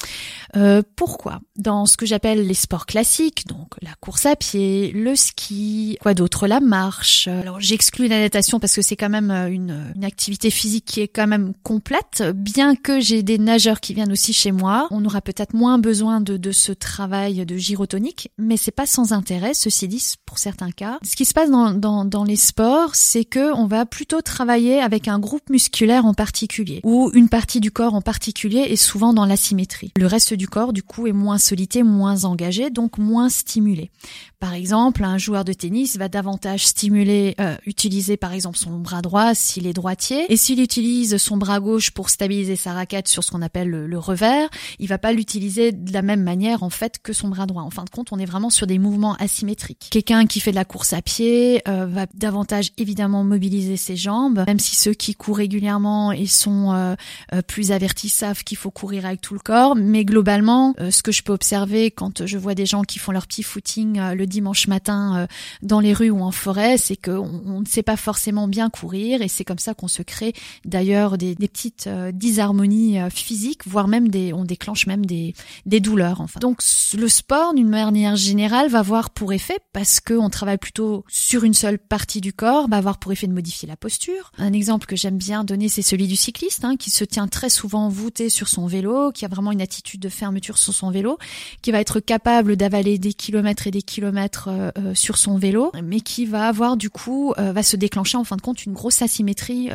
Euh, 0.56 0.82
pourquoi? 0.96 1.40
Dans 1.56 1.86
ce 1.86 1.96
que 1.96 2.06
j'appelle 2.06 2.46
les 2.46 2.54
sports 2.54 2.86
classiques, 2.86 3.46
donc 3.46 3.74
la 3.82 3.94
course 4.00 4.26
à 4.26 4.36
pied, 4.36 4.92
le 4.92 5.16
ski, 5.16 5.98
quoi 6.00 6.14
d'autre, 6.14 6.46
la 6.46 6.60
marche. 6.60 7.28
Alors 7.28 7.60
j'exclus 7.60 8.08
la 8.08 8.20
natation 8.20 8.60
parce 8.60 8.74
que 8.74 8.82
c'est 8.82 8.96
quand 8.96 9.08
même 9.08 9.30
euh, 9.30 9.48
une, 9.48 9.92
une, 9.96 10.04
activité 10.04 10.50
physique 10.50 10.84
qui 10.84 11.00
est 11.00 11.08
quand 11.08 11.26
même 11.26 11.52
complète. 11.62 12.22
Bien 12.34 12.76
que 12.76 13.00
j'ai 13.00 13.22
des 13.22 13.38
nageurs 13.38 13.80
qui 13.80 13.94
viennent 13.94 14.12
aussi 14.12 14.32
chez 14.32 14.52
moi, 14.52 14.88
on 14.90 15.04
aura 15.04 15.20
peut-être 15.20 15.54
moins 15.54 15.78
besoin 15.78 16.20
de, 16.20 16.36
de 16.36 16.52
ce 16.52 16.72
travail 16.72 17.44
de 17.46 17.56
gyrotonique, 17.56 18.30
mais 18.38 18.56
c'est 18.56 18.70
pas 18.70 18.86
sans 18.86 19.12
intérêt. 19.12 19.54
Ceci 19.54 19.88
dit, 19.88 20.02
pour 20.26 20.38
certains 20.38 20.70
cas, 20.70 20.98
ce 21.02 21.16
qui 21.16 21.24
se 21.24 21.34
passe 21.34 21.50
dans, 21.50 21.72
dans, 21.72 22.04
dans 22.04 22.24
les 22.24 22.36
sports, 22.36 22.94
c'est 22.94 23.24
que 23.24 23.54
on 23.54 23.66
va 23.66 23.86
plutôt 23.86 24.20
travailler 24.20 24.80
avec 24.80 25.08
un 25.08 25.18
groupe 25.18 25.48
musculaire 25.50 26.06
en 26.06 26.14
particulier 26.14 26.73
où 26.82 27.10
une 27.14 27.28
partie 27.28 27.60
du 27.60 27.70
corps 27.70 27.94
en 27.94 28.02
particulier 28.02 28.60
est 28.60 28.76
souvent 28.76 29.12
dans 29.12 29.26
l'asymétrie. 29.26 29.92
Le 29.96 30.06
reste 30.06 30.34
du 30.34 30.48
corps, 30.48 30.72
du 30.72 30.82
coup, 30.82 31.06
est 31.06 31.12
moins 31.12 31.38
solité, 31.38 31.82
moins 31.82 32.24
engagé, 32.24 32.70
donc 32.70 32.98
moins 32.98 33.28
stimulé. 33.28 33.90
Par 34.44 34.52
exemple, 34.52 35.04
un 35.04 35.16
joueur 35.16 35.44
de 35.44 35.54
tennis 35.54 35.96
va 35.96 36.08
davantage 36.10 36.66
stimuler, 36.66 37.34
euh, 37.40 37.56
utiliser 37.64 38.18
par 38.18 38.34
exemple 38.34 38.58
son 38.58 38.78
bras 38.78 39.00
droit 39.00 39.34
s'il 39.34 39.66
est 39.66 39.72
droitier, 39.72 40.30
et 40.30 40.36
s'il 40.36 40.60
utilise 40.60 41.16
son 41.16 41.38
bras 41.38 41.60
gauche 41.60 41.92
pour 41.92 42.10
stabiliser 42.10 42.54
sa 42.56 42.74
raquette 42.74 43.08
sur 43.08 43.24
ce 43.24 43.30
qu'on 43.30 43.40
appelle 43.40 43.68
le, 43.70 43.98
revers, 43.98 44.50
il 44.78 44.88
va 44.88 44.98
pas 44.98 45.12
l'utiliser 45.12 45.72
de 45.72 45.92
la 45.92 46.02
même 46.02 46.22
manière 46.22 46.62
en 46.62 46.68
fait 46.68 46.98
que 47.02 47.14
son 47.14 47.28
bras 47.28 47.46
droit. 47.46 47.62
En 47.62 47.70
fin 47.70 47.84
de 47.84 47.90
compte, 47.90 48.12
on 48.12 48.18
est 48.18 48.26
vraiment 48.26 48.50
sur 48.50 48.66
des 48.66 48.78
mouvements 48.78 49.14
asymétriques. 49.14 49.88
Quelqu'un 49.90 50.26
qui 50.26 50.40
fait 50.40 50.50
de 50.50 50.56
la 50.56 50.66
course 50.66 50.92
à 50.92 51.00
pied 51.00 51.62
euh, 51.66 51.86
va 51.86 52.04
davantage 52.12 52.72
évidemment 52.76 53.24
mobiliser 53.24 53.78
ses 53.78 53.96
jambes, 53.96 54.44
même 54.46 54.58
si 54.58 54.76
ceux 54.76 54.92
qui 54.92 55.14
courent 55.14 55.38
régulièrement 55.38 56.12
et 56.12 56.26
sont 56.26 56.63
euh, 56.72 56.94
euh, 56.94 56.96
euh, 57.32 57.42
plus 57.42 57.72
avertis 57.72 58.08
savent 58.08 58.44
qu'il 58.44 58.56
faut 58.56 58.70
courir 58.70 59.06
avec 59.06 59.20
tout 59.20 59.34
le 59.34 59.40
corps. 59.40 59.76
Mais 59.76 60.04
globalement, 60.04 60.74
euh, 60.80 60.90
ce 60.90 61.02
que 61.02 61.12
je 61.12 61.22
peux 61.22 61.32
observer 61.32 61.90
quand 61.90 62.26
je 62.26 62.38
vois 62.38 62.54
des 62.54 62.66
gens 62.66 62.82
qui 62.82 62.98
font 62.98 63.12
leur 63.12 63.26
petit 63.26 63.42
footing 63.42 64.00
le 64.00 64.26
dimanche 64.26 64.66
matin 64.68 65.26
dans 65.62 65.80
les 65.80 65.92
rues 65.92 66.10
ou 66.10 66.20
en 66.22 66.30
forêt, 66.30 66.76
c'est 66.78 66.96
qu'on 66.96 67.42
on 67.46 67.60
ne 67.60 67.66
sait 67.66 67.82
pas 67.82 67.96
forcément 67.96 68.48
bien 68.48 68.70
courir 68.70 69.22
et 69.22 69.28
c'est 69.28 69.44
comme 69.44 69.58
ça 69.58 69.74
qu'on 69.74 69.88
se 69.88 70.02
crée 70.02 70.32
d'ailleurs 70.64 71.18
des, 71.18 71.34
des, 71.34 71.48
petites 71.48 71.88
disharmonies 72.12 72.98
physiques, 73.10 73.66
voire 73.66 73.88
même 73.88 74.08
des, 74.08 74.32
on 74.32 74.44
déclenche 74.44 74.86
même 74.86 75.06
des, 75.06 75.34
des 75.66 75.80
douleurs. 75.80 76.20
Enfin. 76.20 76.40
Donc 76.40 76.62
le 76.96 77.08
sport, 77.08 77.54
d'une 77.54 77.68
manière 77.68 78.16
générale, 78.16 78.68
va 78.68 78.80
avoir 78.80 79.10
pour 79.10 79.32
effet, 79.32 79.58
parce 79.72 80.00
qu'on 80.00 80.30
travaille 80.30 80.58
plutôt 80.58 81.04
sur 81.08 81.44
une 81.44 81.54
seule 81.54 81.78
partie 81.78 82.20
du 82.20 82.32
corps, 82.32 82.68
va 82.68 82.76
avoir 82.76 82.98
pour 82.98 83.12
effet 83.12 83.26
de 83.26 83.32
modifier 83.32 83.68
la 83.68 83.76
posture. 83.76 84.32
Un 84.38 84.52
exemple 84.52 84.86
que 84.86 84.96
j'aime 84.96 85.18
bien 85.18 85.44
donner, 85.44 85.68
c'est 85.68 85.82
celui 85.82 86.06
du 86.06 86.16
cycliste, 86.16 86.53
hein, 86.62 86.74
hein, 86.74 86.76
qui 86.76 86.90
se 86.90 87.04
tient 87.04 87.28
très 87.28 87.48
souvent 87.48 87.88
voûté 87.88 88.28
sur 88.28 88.48
son 88.48 88.66
vélo, 88.66 89.12
qui 89.12 89.24
a 89.24 89.28
vraiment 89.28 89.52
une 89.52 89.62
attitude 89.62 90.00
de 90.00 90.08
fermeture 90.08 90.58
sur 90.58 90.74
son 90.74 90.90
vélo, 90.90 91.18
qui 91.62 91.72
va 91.72 91.80
être 91.80 92.00
capable 92.00 92.56
d'avaler 92.56 92.98
des 92.98 93.12
kilomètres 93.12 93.66
et 93.66 93.70
des 93.70 93.82
kilomètres 93.82 94.48
euh, 94.48 94.70
euh, 94.78 94.94
sur 94.94 95.18
son 95.18 95.36
vélo, 95.36 95.72
mais 95.82 96.00
qui 96.00 96.26
va 96.26 96.46
avoir 96.46 96.76
du 96.76 96.90
coup 96.90 97.32
va 97.36 97.62
se 97.62 97.76
déclencher 97.76 98.16
en 98.16 98.24
fin 98.24 98.36
de 98.36 98.42
compte 98.42 98.64
une 98.64 98.72
grosse 98.72 99.02
asymétrie 99.02 99.70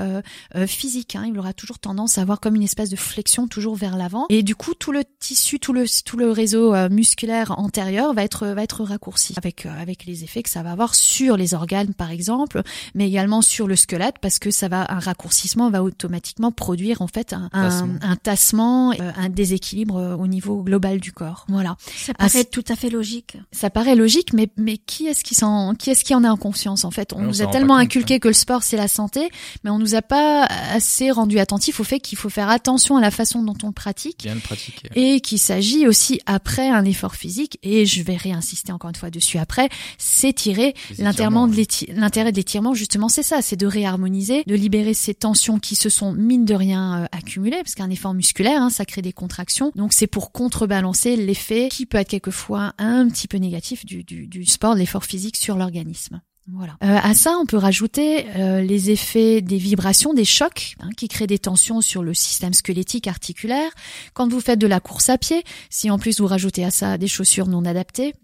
physique. 0.68 1.16
Hein. 1.16 1.26
Il 1.28 1.38
aura 1.38 1.54
toujours 1.54 1.80
tendance 1.80 2.18
à 2.18 2.22
avoir 2.22 2.40
comme 2.40 2.56
une 2.56 2.64
espèce 2.64 2.90
de 2.90 2.96
flexion 2.96 3.48
toujours 3.48 3.76
vers 3.76 3.98
l'avant, 3.98 4.26
et 4.30 4.44
du 4.44 4.56
coup 4.56 4.74
tout 4.74 4.92
le 4.92 5.04
tissu, 5.20 5.60
tout 5.60 5.74
le 5.74 5.86
tout 6.04 6.18
le 6.18 6.32
réseau 6.32 6.74
musculaire 6.90 7.58
antérieur 7.58 8.14
va 8.14 8.24
être 8.24 8.48
va 8.48 8.64
être 8.64 8.84
raccourci 8.84 9.34
avec 9.38 9.66
avec 9.66 10.06
les 10.06 10.24
effets 10.24 10.44
que 10.44 10.50
ça 10.50 10.64
va 10.64 10.72
avoir 10.72 10.96
sur 10.96 11.38
les 11.38 11.54
organes 11.54 11.94
par 11.94 12.12
exemple, 12.12 12.62
mais 12.96 13.08
également 13.08 13.42
sur 13.42 13.68
le 13.68 13.76
squelette 13.76 14.16
parce 14.22 14.40
que 14.40 14.52
ça 14.52 14.68
va 14.68 14.92
un 14.92 15.00
raccourcissement 15.00 15.70
va 15.70 15.84
automatiquement 15.84 16.52
produire 16.60 17.02
en 17.02 17.08
fait 17.08 17.32
un, 17.32 17.50
un, 17.54 18.16
tassement, 18.18 18.92
euh, 18.92 19.12
un 19.16 19.30
déséquilibre 19.30 19.96
euh, 19.96 20.16
au 20.18 20.28
niveau 20.28 20.62
global 20.62 21.00
du 21.00 21.14
corps. 21.14 21.46
Voilà. 21.48 21.78
Ça 21.96 22.14
paraît 22.14 22.44
tout 22.44 22.66
à 22.68 22.76
fait 22.76 22.90
logique. 22.90 23.38
Ça 23.54 23.70
paraît 23.70 23.96
logique, 23.96 24.34
mais 24.34 24.50
mais 24.58 24.78
qui 24.78 25.08
est-ce 25.08 25.24
qui 25.24 25.36
s'en 25.36 25.74
qui 25.74 25.90
est-ce 25.90 26.04
qui 26.04 26.14
en 26.14 26.26
a 26.26 26.30
en 26.30 26.36
conscience 26.36 26.84
en 26.84 26.92
fait? 26.92 27.14
On 27.14 27.22
nous 27.22 27.42
a 27.42 27.48
tellement 27.48 27.78
inculqué 27.78 28.16
hein. 28.16 28.20
que 28.20 28.28
le 28.28 28.34
sport 28.34 28.64
c'est 28.64 28.76
la 28.76 28.90
santé, 28.90 29.30
mais 29.64 29.70
on 29.70 29.80
nous 29.80 29.96
a 29.96 30.02
pas 30.02 30.44
assez 30.44 31.12
rendu 31.12 31.40
attentif 31.40 31.80
au 31.80 31.86
fait 31.86 32.02
qu'il 32.02 32.18
faut 32.18 32.30
faire 32.30 32.50
attention 32.50 32.98
à 32.98 33.02
la 33.02 33.12
façon 33.12 33.42
dont 33.42 33.56
on 33.64 33.68
le 33.68 33.74
pratique. 33.74 34.24
Bien 34.24 34.36
le 34.36 34.42
pratiquer. 34.42 34.90
Et 34.96 35.22
qu'il 35.22 35.40
s'agit 35.40 35.88
aussi 35.88 36.20
après 36.26 36.70
un 36.70 36.84
effort 36.84 37.16
physique 37.16 37.58
et 37.64 37.86
je 37.86 38.04
vais 38.04 38.18
réinsister 38.18 38.74
encore 38.74 38.90
une 38.90 38.98
fois 38.98 39.12
dessus 39.12 39.38
après, 39.38 39.70
s'étirer. 39.98 40.74
L'intérêt 40.98 42.32
de 42.32 42.36
l'étirement 42.36 42.74
justement 42.74 43.08
c'est 43.08 43.24
ça, 43.24 43.42
c'est 43.42 43.56
de 43.56 43.66
réharmoniser, 43.66 44.44
de 44.46 44.56
libérer 44.56 44.94
ces 44.94 45.14
tensions 45.14 45.58
qui 45.60 45.76
se 45.76 45.88
sont 45.88 46.12
mine 46.12 46.49
de 46.50 46.56
rien 46.56 47.04
euh, 47.04 47.06
accumulées, 47.12 47.58
parce 47.58 47.76
qu'un 47.76 47.90
effort 47.90 48.14
musculaire, 48.14 48.62
hein, 48.62 48.70
ça 48.70 48.86
crée 48.86 49.02
des 49.02 49.14
contractions. 49.14 49.72
Donc 49.76 49.94
c'est 49.94 50.08
pour 50.08 50.32
contrebalancer 50.32 51.16
l'effet 51.16 51.70
qui 51.72 51.86
peut 51.86 51.98
être 51.98 52.10
quelquefois 52.10 52.74
un 52.78 53.08
petit 53.08 53.28
peu 53.28 53.38
négatif 53.38 53.86
du, 53.86 54.04
du, 54.04 54.28
du 54.28 54.46
sport, 54.46 54.74
de 54.74 54.80
l'effort 54.80 55.06
physique 55.06 55.38
sur 55.38 55.56
l'organisme. 55.56 56.22
Voilà. 56.52 56.78
Euh, 56.84 56.98
à 57.02 57.14
ça, 57.14 57.38
on 57.40 57.46
peut 57.46 57.58
rajouter 57.58 58.26
euh, 58.36 58.62
les 58.62 58.90
effets 58.90 59.42
des 59.42 59.58
vibrations, 59.58 60.14
des 60.14 60.26
chocs, 60.26 60.76
hein, 60.80 60.90
qui 60.98 61.08
créent 61.08 61.28
des 61.28 61.38
tensions 61.38 61.82
sur 61.82 62.02
le 62.02 62.14
système 62.14 62.54
squelettique 62.54 63.08
articulaire. 63.08 63.72
Quand 64.14 64.28
vous 64.28 64.40
faites 64.40 64.60
de 64.60 64.66
la 64.66 64.80
course 64.80 65.10
à 65.10 65.18
pied, 65.18 65.44
si 65.70 65.92
en 65.92 66.00
plus 66.00 66.20
vous 66.20 66.28
rajoutez 66.28 66.66
à 66.66 66.72
ça 66.72 66.98
des 66.98 67.08
chaussures 67.08 67.48
non 67.48 67.66
adaptées, 67.66 68.16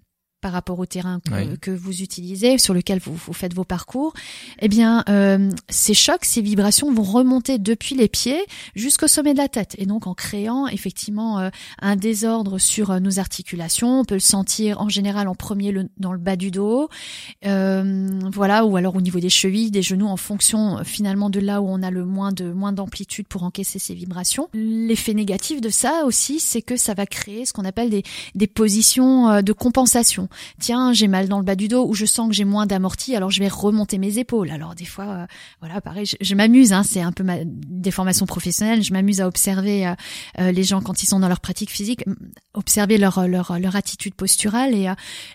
par 0.46 0.52
rapport 0.52 0.78
au 0.78 0.86
terrain 0.86 1.20
que, 1.60 1.72
vous 1.72 2.04
utilisez, 2.04 2.60
sur 2.60 2.76
lequel 2.76 3.00
vous, 3.00 3.16
vous, 3.16 3.34
faites 3.34 3.56
vos 3.56 3.64
parcours, 3.64 4.14
eh 4.60 4.68
bien, 4.68 5.04
euh, 5.10 5.50
ces 5.70 5.96
chocs, 5.96 6.24
ces 6.24 6.44
vibrations 6.44 6.94
vont 6.94 7.02
remonter 7.02 7.58
depuis 7.58 7.96
les 7.96 8.08
pieds 8.08 8.46
jusqu'au 8.76 9.08
sommet 9.08 9.34
de 9.34 9.40
la 9.40 9.48
tête, 9.48 9.74
et 9.80 9.88
donc 9.88 10.06
en 10.06 10.14
créant 10.14 10.68
effectivement 10.68 11.40
euh, 11.40 11.50
un 11.82 11.96
désordre 11.96 12.60
sur 12.60 12.92
euh, 12.92 13.00
nos 13.00 13.18
articulations. 13.18 14.02
On 14.02 14.06
peut 14.06 14.14
le 14.14 14.20
sentir 14.20 14.80
en 14.80 14.88
général 14.88 15.28
en 15.28 15.34
premier 15.34 15.72
le, 15.72 15.90
dans 15.98 16.14
le 16.14 16.20
bas 16.20 16.36
du 16.36 16.52
dos, 16.52 16.90
voilà, 17.42 18.66
ou 18.66 18.78
alors 18.78 18.96
au 18.96 19.02
niveau 19.02 19.20
des 19.20 19.32
chevilles, 19.32 19.72
des 19.72 19.82
genoux, 19.82 20.06
en 20.06 20.18
fonction 20.18 20.84
finalement 20.84 21.32
de 21.32 21.40
là 21.40 21.60
où 21.60 21.68
on 21.68 21.82
a 21.82 21.90
le 21.90 22.06
moins 22.06 22.32
de 22.32 22.52
moins 22.52 22.72
d'amplitude 22.72 23.26
pour 23.28 23.42
encaisser 23.42 23.80
ces 23.80 23.96
vibrations. 23.96 24.48
L'effet 24.54 25.16
négatif 25.16 25.60
de 25.60 25.70
ça 25.70 26.04
aussi, 26.06 26.40
c'est 26.40 26.62
que 26.62 26.78
ça 26.78 26.94
va 26.94 27.08
créer 27.08 27.48
ce 27.48 27.54
qu'on 27.54 27.66
appelle 27.66 27.90
des, 27.90 28.04
des 28.36 28.46
positions 28.46 29.42
de 29.42 29.54
compensation 29.54 30.30
tiens, 30.60 30.94
j'ai 30.94 31.08
mal 31.08 31.28
dans 31.28 31.38
le 31.38 31.44
bas 31.44 31.56
du 31.56 31.68
dos 31.68 31.88
ou 31.88 31.94
je 31.94 32.06
sens 32.06 32.28
que 32.28 32.34
j'ai 32.34 32.46
moins 32.46 32.66
d'amorti, 32.66 33.16
alors 33.16 33.32
je 33.32 33.40
vais 33.40 33.48
remonter 33.48 33.98
mes 33.98 34.18
épaules. 34.18 34.52
Alors 34.52 34.76
des 34.76 34.86
fois, 34.86 35.06
euh, 35.06 35.26
voilà, 35.60 35.82
pareil, 35.82 36.06
je, 36.20 36.36
m'amuse, 36.36 36.74
hein, 36.74 36.84
c'est 36.84 37.02
un 37.02 37.12
peu 37.12 37.24
ma 37.24 37.38
déformation 37.44 38.26
professionnelle, 38.26 38.84
je 38.84 38.94
m'amuse 38.94 39.22
à 39.22 39.28
observer 39.28 39.88
euh, 39.88 39.94
euh, 40.40 40.52
les 40.52 40.64
gens 40.64 40.82
quand 40.82 41.04
ils 41.04 41.08
sont 41.08 41.20
dans 41.20 41.28
leur 41.28 41.40
pratique 41.40 41.72
physique, 41.72 42.04
observer 42.54 42.98
leur 42.98 43.28
leur 43.28 43.60
leur 43.60 43.76
attitude 43.76 44.16
posturale 44.16 44.74
et 44.74 44.92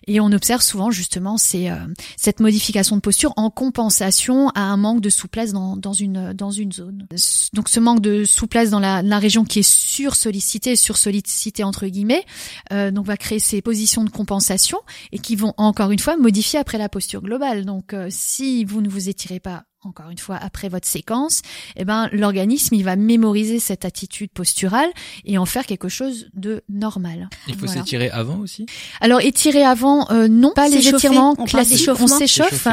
et 0.07 0.21
on 0.21 0.33
observe 0.33 0.63
souvent 0.63 0.91
justement 0.91 1.37
c'est 1.37 1.69
cette 2.17 2.41
modification 2.41 2.97
de 2.97 3.01
posture 3.01 3.33
en 3.37 3.51
compensation 3.51 4.49
à 4.51 4.63
un 4.63 4.77
manque 4.77 5.01
de 5.01 5.11
souplesse 5.11 5.53
dans 5.53 5.77
dans 5.77 5.93
une 5.93 6.33
dans 6.33 6.51
une 6.51 6.73
zone. 6.73 7.07
Donc 7.53 7.69
ce 7.69 7.81
manque 7.81 8.01
de 8.01 8.25
souplesse 8.25 8.71
dans 8.71 8.81
la, 8.81 9.03
la 9.03 9.19
région 9.19 9.45
qui 9.45 9.61
est 9.61 9.69
sur 9.69 10.17
sollicitée, 10.17 10.77
sur 10.77 10.97
sollicitée 10.97 11.65
entre 11.65 11.87
guillemets, 11.87 12.25
donc 12.71 13.07
va 13.07 13.17
créer 13.17 13.39
ces 13.39 13.63
positions 13.63 14.05
de 14.05 14.11
compensation 14.11 14.79
et 15.13 15.19
qui 15.19 15.37
vont 15.37 15.55
encore 15.57 15.91
une 15.91 15.99
fois 15.99 16.17
modifier 16.17 16.59
après 16.59 16.79
la 16.79 16.89
posture 16.89 17.23
globale. 17.23 17.65
Donc 17.65 17.95
euh, 17.95 18.09
si 18.11 18.65
vous 18.65 18.81
ne 18.81 18.89
vous 18.89 19.09
étirez 19.09 19.41
pas 19.41 19.65
encore 19.83 20.11
une 20.11 20.19
fois 20.19 20.37
après 20.37 20.69
votre 20.69 20.87
séquence, 20.87 21.41
eh 21.77 21.85
ben 21.85 22.09
l'organisme 22.13 22.75
il 22.75 22.85
va 22.85 22.97
mémoriser 22.97 23.59
cette 23.59 23.87
attitude 23.87 24.31
posturale 24.31 24.91
et 25.25 25.39
en 25.39 25.47
faire 25.47 25.65
quelque 25.65 25.89
chose 25.89 26.29
de 26.35 26.63
normal. 26.69 27.31
Il 27.49 27.55
faut 27.55 27.67
s'étirer 27.67 28.11
avant 28.11 28.39
aussi? 28.41 28.67
Alors 29.01 29.21
étirer 29.23 29.65
avant, 29.65 30.11
euh, 30.11 30.29
non, 30.29 30.53
pas 30.55 30.69
les 30.69 30.87
étirements 30.87 31.35
classiques. 31.35 31.89
On 31.99 32.07
s'échauffe, 32.07 32.69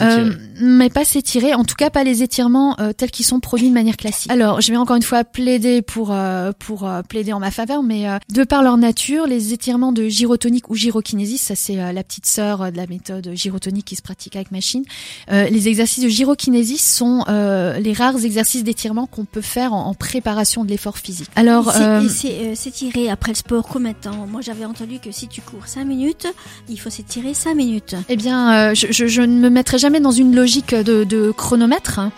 euh, 0.00 0.32
mais 0.60 0.88
pas 0.88 1.04
s'étirer. 1.04 1.54
En 1.54 1.64
tout 1.64 1.74
cas, 1.74 1.90
pas 1.90 2.04
les 2.04 2.22
étirements 2.22 2.78
euh, 2.78 2.92
tels 2.92 3.10
qu'ils 3.10 3.26
sont 3.26 3.40
produits 3.40 3.68
de 3.68 3.74
manière 3.74 3.96
classique. 3.96 4.30
Alors, 4.30 4.60
je 4.60 4.70
vais 4.70 4.76
encore 4.76 4.96
une 4.96 5.02
fois 5.02 5.24
plaider 5.24 5.82
pour 5.82 6.12
euh, 6.12 6.52
pour 6.58 6.88
plaider 7.08 7.32
en 7.32 7.40
ma 7.40 7.50
faveur, 7.50 7.82
mais 7.82 8.06
de 8.32 8.44
par 8.44 8.62
leur 8.62 8.76
nature, 8.76 9.26
les 9.26 9.52
étirements 9.52 9.92
de 9.92 10.08
gyrotonique 10.08 10.70
ou 10.70 10.76
gyrokinésie, 10.76 11.38
ça 11.38 11.56
c'est 11.56 11.92
la 11.92 12.04
petite 12.04 12.26
sœur 12.26 12.70
de 12.70 12.76
la 12.76 12.86
méthode 12.86 13.32
gyrotonique 13.34 13.86
qui 13.86 13.96
se 13.96 14.02
pratique 14.02 14.36
avec 14.36 14.52
machine. 14.52 14.84
les 15.28 15.68
exercices 15.68 16.04
de 16.04 16.08
gyrokinésie 16.08 16.51
sont 16.78 17.24
euh, 17.28 17.78
les 17.78 17.92
rares 17.92 18.24
exercices 18.24 18.64
d'étirement 18.64 19.06
qu'on 19.06 19.24
peut 19.24 19.40
faire 19.40 19.72
en, 19.72 19.94
préparation 19.94 20.64
de 20.64 20.70
l'effort 20.70 20.98
physique. 20.98 21.30
Alors, 21.36 21.68
euh, 21.76 22.00
euh, 22.00 22.54
s'étirer 22.54 23.08
après 23.08 23.30
le 23.30 23.36
sport 23.36 23.66
combien 23.68 23.92
de 23.92 23.96
temps 23.96 24.26
Moi, 24.28 24.40
j'avais 24.40 24.64
entendu 24.64 24.98
que 24.98 25.12
si 25.12 25.28
tu 25.28 25.40
cours 25.40 25.66
5 25.66 25.84
minutes, 25.84 26.26
il 26.68 26.78
faut 26.78 26.90
s'étirer 26.90 27.34
5 27.34 27.54
minutes. 27.54 27.94
Eh 28.08 28.16
bien, 28.16 28.74
je, 28.74 28.88
je, 28.90 29.06
je, 29.06 29.22
ne 29.22 29.38
me 29.38 29.50
mettrai 29.50 29.78
jamais 29.78 30.00
dans 30.00 30.10
une 30.10 30.34
logique 30.34 30.74
de, 30.74 31.04
de 31.04 31.30
chronomètre. 31.30 31.98
Hein. 31.98 32.12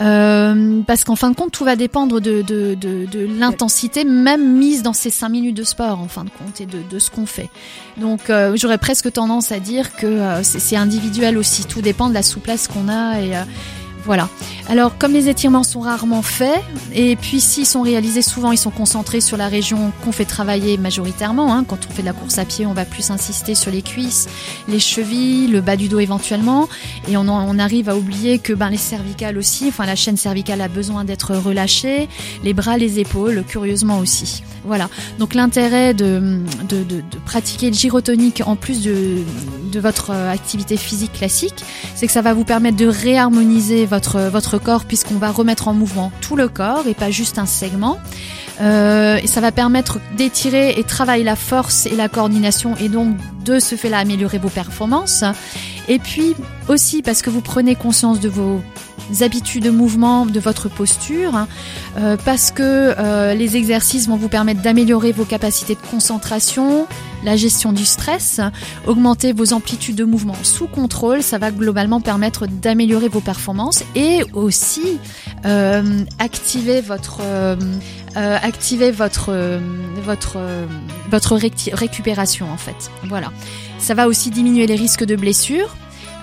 Euh, 0.00 0.80
parce 0.86 1.04
qu'en 1.04 1.16
fin 1.16 1.30
de 1.30 1.36
compte, 1.36 1.52
tout 1.52 1.64
va 1.64 1.76
dépendre 1.76 2.20
de, 2.20 2.40
de, 2.42 2.74
de, 2.74 3.04
de 3.04 3.38
l'intensité, 3.38 4.04
même 4.04 4.56
mise 4.56 4.82
dans 4.82 4.94
ces 4.94 5.10
cinq 5.10 5.28
minutes 5.28 5.56
de 5.56 5.62
sport, 5.62 6.00
en 6.00 6.08
fin 6.08 6.24
de 6.24 6.30
compte, 6.30 6.60
et 6.60 6.66
de, 6.66 6.98
ce 6.98 7.10
qu'on 7.10 7.26
fait. 7.26 7.50
Donc, 7.98 8.30
euh, 8.30 8.56
j'aurais 8.56 8.78
presque 8.78 9.12
tendance 9.12 9.52
à 9.52 9.60
dire 9.60 9.94
que 9.96 10.40
c'est 10.42 10.76
individuel 10.76 11.36
aussi. 11.36 11.64
Tout 11.64 11.82
dépend 11.82 12.08
de 12.08 12.14
la 12.14 12.22
souplesse 12.22 12.66
qu'on 12.68 12.88
a 12.88 13.20
et 13.20 13.32
voilà. 14.04 14.28
Alors, 14.68 14.96
comme 14.98 15.12
les 15.12 15.28
étirements 15.28 15.62
sont 15.62 15.80
rarement 15.80 16.22
faits, 16.22 16.62
et 16.94 17.16
puis 17.16 17.40
s'ils 17.40 17.66
sont 17.66 17.82
réalisés 17.82 18.22
souvent, 18.22 18.52
ils 18.52 18.58
sont 18.58 18.70
concentrés 18.70 19.20
sur 19.20 19.36
la 19.36 19.48
région 19.48 19.92
qu'on 20.04 20.12
fait 20.12 20.24
travailler 20.24 20.78
majoritairement. 20.78 21.54
Hein. 21.54 21.64
Quand 21.64 21.78
on 21.88 21.92
fait 21.92 22.02
de 22.02 22.06
la 22.06 22.12
course 22.12 22.38
à 22.38 22.44
pied, 22.44 22.66
on 22.66 22.72
va 22.72 22.84
plus 22.84 23.10
insister 23.10 23.54
sur 23.54 23.70
les 23.70 23.82
cuisses, 23.82 24.28
les 24.68 24.78
chevilles, 24.78 25.48
le 25.48 25.60
bas 25.60 25.76
du 25.76 25.88
dos 25.88 25.98
éventuellement, 25.98 26.68
et 27.08 27.16
on, 27.16 27.28
on 27.28 27.58
arrive 27.58 27.88
à 27.88 27.96
oublier 27.96 28.38
que 28.38 28.52
ben, 28.52 28.70
les 28.70 28.76
cervicales 28.76 29.38
aussi, 29.38 29.66
enfin 29.68 29.86
la 29.86 29.96
chaîne 29.96 30.16
cervicale 30.16 30.60
a 30.60 30.68
besoin 30.68 31.04
d'être 31.04 31.34
relâchée, 31.34 32.08
les 32.44 32.54
bras, 32.54 32.78
les 32.78 33.00
épaules, 33.00 33.44
curieusement 33.46 33.98
aussi. 33.98 34.42
Voilà. 34.64 34.88
Donc 35.18 35.34
l'intérêt 35.34 35.94
de, 35.94 36.40
de, 36.68 36.84
de, 36.84 36.96
de, 36.96 37.18
pratiquer 37.24 37.70
le 37.70 37.76
gyrotonique 37.76 38.42
en 38.44 38.56
plus 38.56 38.82
de, 38.82 39.18
de 39.72 39.80
votre 39.80 40.10
activité 40.10 40.76
physique 40.76 41.12
classique, 41.12 41.64
c'est 41.94 42.06
que 42.06 42.12
ça 42.12 42.22
va 42.22 42.34
vous 42.34 42.44
permettre 42.44 42.76
de 42.76 42.86
réharmoniser 42.86 43.86
votre, 43.90 44.58
corps 44.58 44.84
puisqu'on 44.84 45.16
va 45.16 45.30
remettre 45.30 45.68
en 45.68 45.74
mouvement 45.74 46.12
tout 46.20 46.36
le 46.36 46.48
corps 46.48 46.86
et 46.86 46.94
pas 46.94 47.10
juste 47.10 47.38
un 47.38 47.46
segment. 47.46 47.98
Euh, 48.60 49.18
et 49.22 49.26
ça 49.26 49.40
va 49.40 49.52
permettre 49.52 49.98
d'étirer 50.16 50.74
et 50.78 50.84
travailler 50.84 51.24
la 51.24 51.36
force 51.36 51.86
et 51.86 51.96
la 51.96 52.08
coordination 52.08 52.76
et 52.76 52.88
donc 52.88 53.16
de 53.44 53.58
ce 53.58 53.74
fait-là 53.74 53.98
améliorer 53.98 54.38
vos 54.38 54.50
performances. 54.50 55.24
Et 55.90 55.98
puis 55.98 56.36
aussi 56.68 57.02
parce 57.02 57.20
que 57.20 57.30
vous 57.30 57.40
prenez 57.40 57.74
conscience 57.74 58.20
de 58.20 58.28
vos 58.28 58.62
habitudes 59.22 59.64
de 59.64 59.70
mouvement, 59.70 60.24
de 60.24 60.38
votre 60.38 60.68
posture, 60.68 61.34
hein, 61.34 61.48
euh, 61.98 62.16
parce 62.24 62.52
que 62.52 62.62
euh, 62.62 63.34
les 63.34 63.56
exercices 63.56 64.06
vont 64.06 64.14
vous 64.14 64.28
permettre 64.28 64.62
d'améliorer 64.62 65.10
vos 65.10 65.24
capacités 65.24 65.74
de 65.74 65.80
concentration, 65.90 66.86
la 67.24 67.34
gestion 67.34 67.72
du 67.72 67.84
stress, 67.84 68.40
augmenter 68.86 69.32
vos 69.32 69.52
amplitudes 69.52 69.96
de 69.96 70.04
mouvement 70.04 70.36
sous 70.44 70.68
contrôle, 70.68 71.24
ça 71.24 71.38
va 71.38 71.50
globalement 71.50 72.00
permettre 72.00 72.46
d'améliorer 72.46 73.08
vos 73.08 73.20
performances 73.20 73.82
et 73.96 74.22
aussi 74.32 75.00
euh, 75.44 76.04
activer 76.20 76.80
votre 76.82 77.20
activer 78.14 78.92
votre 78.92 79.32
votre 80.04 80.38
votre 81.10 81.36
récupération 81.36 82.46
en 82.52 82.56
fait. 82.56 82.90
Voilà. 83.08 83.32
Ça 83.80 83.94
va 83.94 84.06
aussi 84.08 84.30
diminuer 84.30 84.66
les 84.66 84.76
risques 84.76 85.04
de 85.04 85.16
blessures 85.16 85.74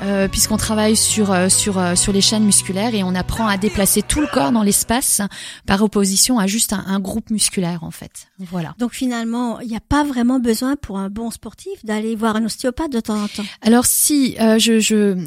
euh, 0.04 0.27
puisqu'on 0.27 0.58
travaille 0.58 0.96
sur 0.96 1.32
euh, 1.32 1.50
sur 1.50 1.80
euh, 1.80 1.96
sur 1.96 2.13
les 2.13 2.22
chaînes 2.22 2.44
musculaires 2.44 2.94
et 2.94 3.04
on 3.04 3.16
apprend 3.16 3.48
à 3.48 3.58
déplacer 3.58 4.04
tout 4.04 4.22
le 4.22 4.27
corps 4.27 4.51
dans 4.51 4.62
l'espace 4.62 5.22
par 5.66 5.82
opposition 5.82 6.38
à 6.38 6.46
juste 6.46 6.72
un, 6.72 6.84
un, 6.86 7.00
groupe 7.00 7.32
musculaire 7.32 7.84
en 7.84 7.89
fait. 7.89 8.27
Voilà. 8.38 8.75
Donc 8.77 8.94
finalement, 8.94 9.60
il 9.60 9.68
n'y 9.68 9.75
a 9.75 9.82
pas 9.82 10.04
vraiment 10.04 10.39
besoin 10.39 10.75
pour 10.75 11.00
un 11.00 11.10
bon 11.10 11.32
sportif 11.32 11.84
d'aller 11.84 12.16
voir 12.16 12.36
un 12.36 12.46
ostéopathe 12.46 12.92
de 12.92 13.00
temps 13.00 13.24
en 13.24 13.27
temps. 13.27 13.44
Alors 13.63 13.86
si 13.86 14.36
je, 14.38 14.80
je 14.80 15.18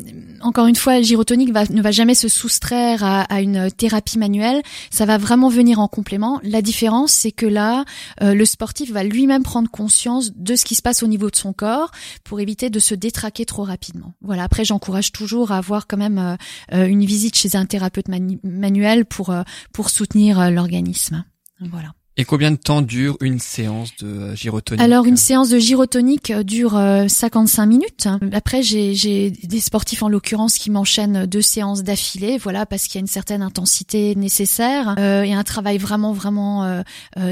encore 0.41 0.67
une 0.67 0.77
fois, 0.77 0.99
le 0.99 1.05
gyrotonique 1.05 1.53
va, 1.53 1.65
ne 1.69 1.83
va 1.83 1.91
jamais 1.91 2.15
se 2.15 2.29
soustraire 2.29 3.03
à, 3.03 3.23
à, 3.23 3.41
une 3.41 3.71
thérapie 3.73 4.19
manuelle. 4.19 4.63
Ça 4.91 5.05
va 5.05 5.19
vraiment 5.19 5.49
venir 5.49 5.81
en 5.81 5.89
complément. 5.89 6.41
La 6.45 6.63
différence, 6.63 7.11
c'est 7.11 7.33
que 7.33 7.47
là, 7.47 7.85
le 8.21 8.45
sportif 8.45 8.93
va 8.93 9.03
lui-même 9.03 9.43
prendre 9.43 9.71
conscience 9.71 10.33
de 10.37 10.55
ce 10.55 10.65
qui 10.65 10.75
se 10.75 10.83
passe 10.83 11.03
au 11.03 11.09
niveau 11.09 11.31
de 11.31 11.37
son 11.37 11.53
corps 11.53 11.91
pour 12.23 12.41
éviter 12.41 12.71
de 12.71 12.79
se 12.79 12.95
détraquer 12.95 13.45
trop 13.45 13.65
rapidement. 13.65 14.15
Voilà. 14.23 14.45
Après, 14.45 14.60
j'encourage 14.65 15.13
toujours 15.13 15.53
à 15.53 15.59
avoir 15.59 15.87
quand 15.87 15.97
même 15.97 16.19
euh, 16.19 16.37
euh, 16.73 16.87
une 16.87 17.05
visite 17.05 17.37
chez 17.37 17.57
un 17.57 17.67
thérapeute 17.67 18.07
manuel 18.43 19.05
pour 19.05 19.31
euh, 19.31 19.43
pour 19.73 19.91
soutenir 19.91 20.51
l'organisme. 20.51 21.25
Voilà. 21.61 21.93
Et 22.21 22.27
combien 22.27 22.51
de 22.51 22.57
temps 22.57 22.83
dure 22.83 23.17
une 23.23 23.39
séance 23.39 23.97
de 23.97 24.35
gyrotonique 24.35 24.85
Alors 24.85 25.07
une 25.07 25.17
séance 25.17 25.49
de 25.49 25.59
gyrotonique 25.59 26.31
dure 26.45 26.79
55 27.09 27.65
minutes. 27.65 28.09
Après 28.33 28.63
j'ai 28.63 29.31
des 29.31 29.59
sportifs 29.59 30.03
en 30.03 30.11
l'occurrence 30.11 30.59
qui 30.59 30.71
m'enchaînent 30.71 31.25
deux 31.25 31.41
séances 31.41 31.83
d'affilée, 31.83 32.37
voilà 32.37 32.67
parce 32.67 32.89
qu'il 32.89 32.97
y 32.97 32.99
a 32.99 33.01
une 33.01 33.07
certaine 33.07 33.41
intensité 33.41 34.15
nécessaire 34.17 34.97
euh, 34.99 35.23
et 35.23 35.33
un 35.33 35.45
travail 35.45 35.79
vraiment 35.79 36.13
vraiment 36.13 36.63
euh, 36.65 36.83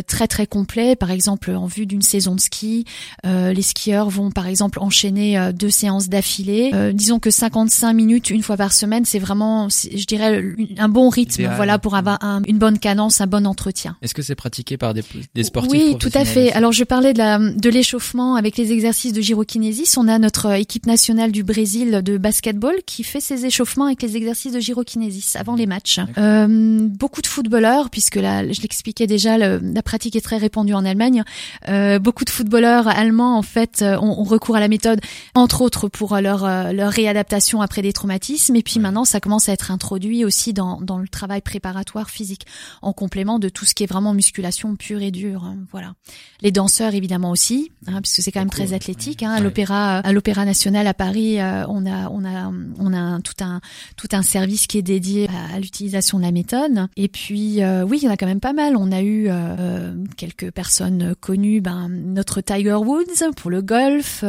très 0.07 0.27
très 0.27 0.47
complet. 0.47 0.97
Par 0.97 1.11
exemple 1.11 1.51
en 1.51 1.67
vue 1.67 1.85
d'une 1.85 2.01
saison 2.01 2.35
de 2.35 2.41
ski, 2.41 2.87
euh, 3.27 3.53
les 3.53 3.61
skieurs 3.61 4.09
vont 4.09 4.31
par 4.31 4.47
exemple 4.47 4.79
enchaîner 4.81 5.53
deux 5.53 5.69
séances 5.69 6.09
d'affilée. 6.09 6.73
disons 6.95 7.19
que 7.19 7.29
55 7.29 7.93
minutes 7.93 8.31
une 8.31 8.43
fois 8.43 8.57
par 8.57 8.73
semaine, 8.73 9.05
c'est 9.05 9.19
vraiment 9.19 9.69
je 9.69 10.07
dirais 10.07 10.43
un 10.79 10.89
bon 10.89 11.11
rythme, 11.11 11.47
voilà 11.57 11.79
pour 11.79 11.95
avoir 11.95 12.19
une 12.47 12.57
bonne 12.57 12.79
cadence, 12.79 13.21
un 13.21 13.27
bon 13.27 13.47
entretien. 13.47 13.99
Est-ce 14.01 14.15
que 14.15 14.23
c'est 14.23 14.35
pratiqué 14.35 14.78
par 14.79 14.95
des, 14.95 15.03
des 15.35 15.45
sportifs 15.45 15.71
Oui, 15.71 15.97
tout 15.99 16.11
à 16.15 16.25
fait. 16.25 16.53
Alors 16.53 16.73
je 16.73 16.85
parlais 16.85 17.13
de 17.13 17.19
la 17.19 17.39
de 17.39 17.69
l'échauffement 17.71 18.37
avec 18.37 18.57
les 18.57 18.73
exercices 18.73 19.13
de 19.13 19.21
gyrokinésis. 19.21 19.97
On 19.99 20.09
a 20.09 20.19
notre 20.19 20.53
équipe 20.53 20.87
nationale 20.87 21.33
du 21.33 21.43
Brésil 21.43 22.03
de 22.03 22.19
basketball 22.19 22.77
qui 22.87 23.05
fait 23.05 23.21
ses 23.21 23.45
échauffements 23.47 23.87
avec 23.87 24.03
les 24.03 24.17
exercices 24.17 24.53
de 24.53 24.61
gyrokinésis 24.61 25.37
avant 25.37 25.55
les 25.55 25.67
matchs. 25.67 26.01
Euh, 26.17 26.79
beaucoup 26.81 27.23
de 27.23 27.27
footballeurs, 27.27 27.91
puisque 27.91 28.17
là, 28.17 28.51
je 28.51 28.61
l'expliquais 28.61 29.07
déjà, 29.07 29.37
la 29.39 29.83
pratique 29.83 30.17
est 30.17 30.21
très 30.21 30.37
répandue 30.37 30.75
en 30.75 30.85
Allemagne. 30.85 31.25
Euh, 31.69 31.99
beaucoup 31.99 32.25
de 32.25 32.31
footballeurs 32.31 32.89
allemands 32.89 33.37
en 33.37 33.43
fait 33.43 33.83
euh, 33.83 33.97
ont, 33.99 34.21
ont, 34.21 34.25
recours 34.25 34.57
à 34.57 34.61
la 34.61 34.69
méthode, 34.69 35.01
entre 35.35 35.61
autres 35.63 35.89
pour 35.89 36.17
leur 36.17 36.45
euh, 36.45 36.73
leur 36.73 36.91
réadaptation 36.91 37.61
après 37.61 37.83
des 37.83 37.93
traumatismes. 37.93 38.57
Et 38.57 38.63
puis 38.63 38.81
maintenant, 38.81 39.05
ça 39.05 39.21
commence 39.21 39.49
à 39.49 39.53
être 39.53 39.71
introduit 39.71 40.25
aussi 40.25 40.53
dans 40.53 40.81
dans 40.81 40.99
le 40.99 41.09
travail 41.09 41.41
préparatoire 41.41 42.11
physique, 42.11 42.47
en 42.83 42.93
complément 42.93 43.39
de 43.39 43.49
tout 43.49 43.65
ce 43.65 43.75
qui 43.75 43.85
est 43.85 43.87
vraiment 43.87 44.15
musculation 44.15 44.68
pure 44.77 45.03
et 45.03 45.11
dure. 45.11 45.45
Hein, 45.45 45.59
voilà. 45.71 45.95
Les 46.41 46.53
danseurs 46.53 46.95
évidemment 46.95 47.31
aussi, 47.31 47.73
hein, 47.87 48.01
puisque 48.01 48.23
c'est 48.23 48.31
quand 48.31 48.41
même 48.41 48.51
très 48.51 48.73
athlétique. 48.73 49.23
Hein, 49.23 49.33
à 49.33 49.41
l'opéra, 49.41 49.99
à 49.99 50.13
l'opéra 50.13 50.45
national 50.45 50.87
à 50.87 50.95
Paris, 50.95 51.41
euh, 51.41 51.67
on 51.69 51.85
a 51.85 52.09
on 52.11 52.25
a 52.25 52.53
on 52.79 52.95
a 52.95 53.21
tout 53.21 53.35
un 53.41 53.61
tout 53.97 54.09
un 54.13 54.23
service 54.23 54.67
qui 54.69 54.79
est 54.79 54.83
dédié 54.83 55.29
à, 55.53 55.59
l'utilisation 55.59 56.19
de 56.19 56.23
la 56.23 56.31
méthode. 56.31 56.87
Et 56.97 57.09
puis 57.09 57.63
euh, 57.63 57.85
oui, 57.85 57.99
il 58.01 58.05
y 58.05 58.09
en 58.09 58.13
a 58.13 58.17
quand 58.17 58.27
même 58.27 58.41
pas 58.41 58.53
mal. 58.53 58.77
On 58.77 58.93
a 58.93 59.03
eu 59.03 59.27
euh, 59.29 59.95
quelques 60.17 60.53
personnes 60.53 61.15
connues. 61.21 61.61
Ben 61.61 61.89
notre 61.89 62.41
Tiger 62.41 62.75
Woods 62.75 63.33
pour 63.37 63.51
le 63.51 63.63
golf. 63.63 64.25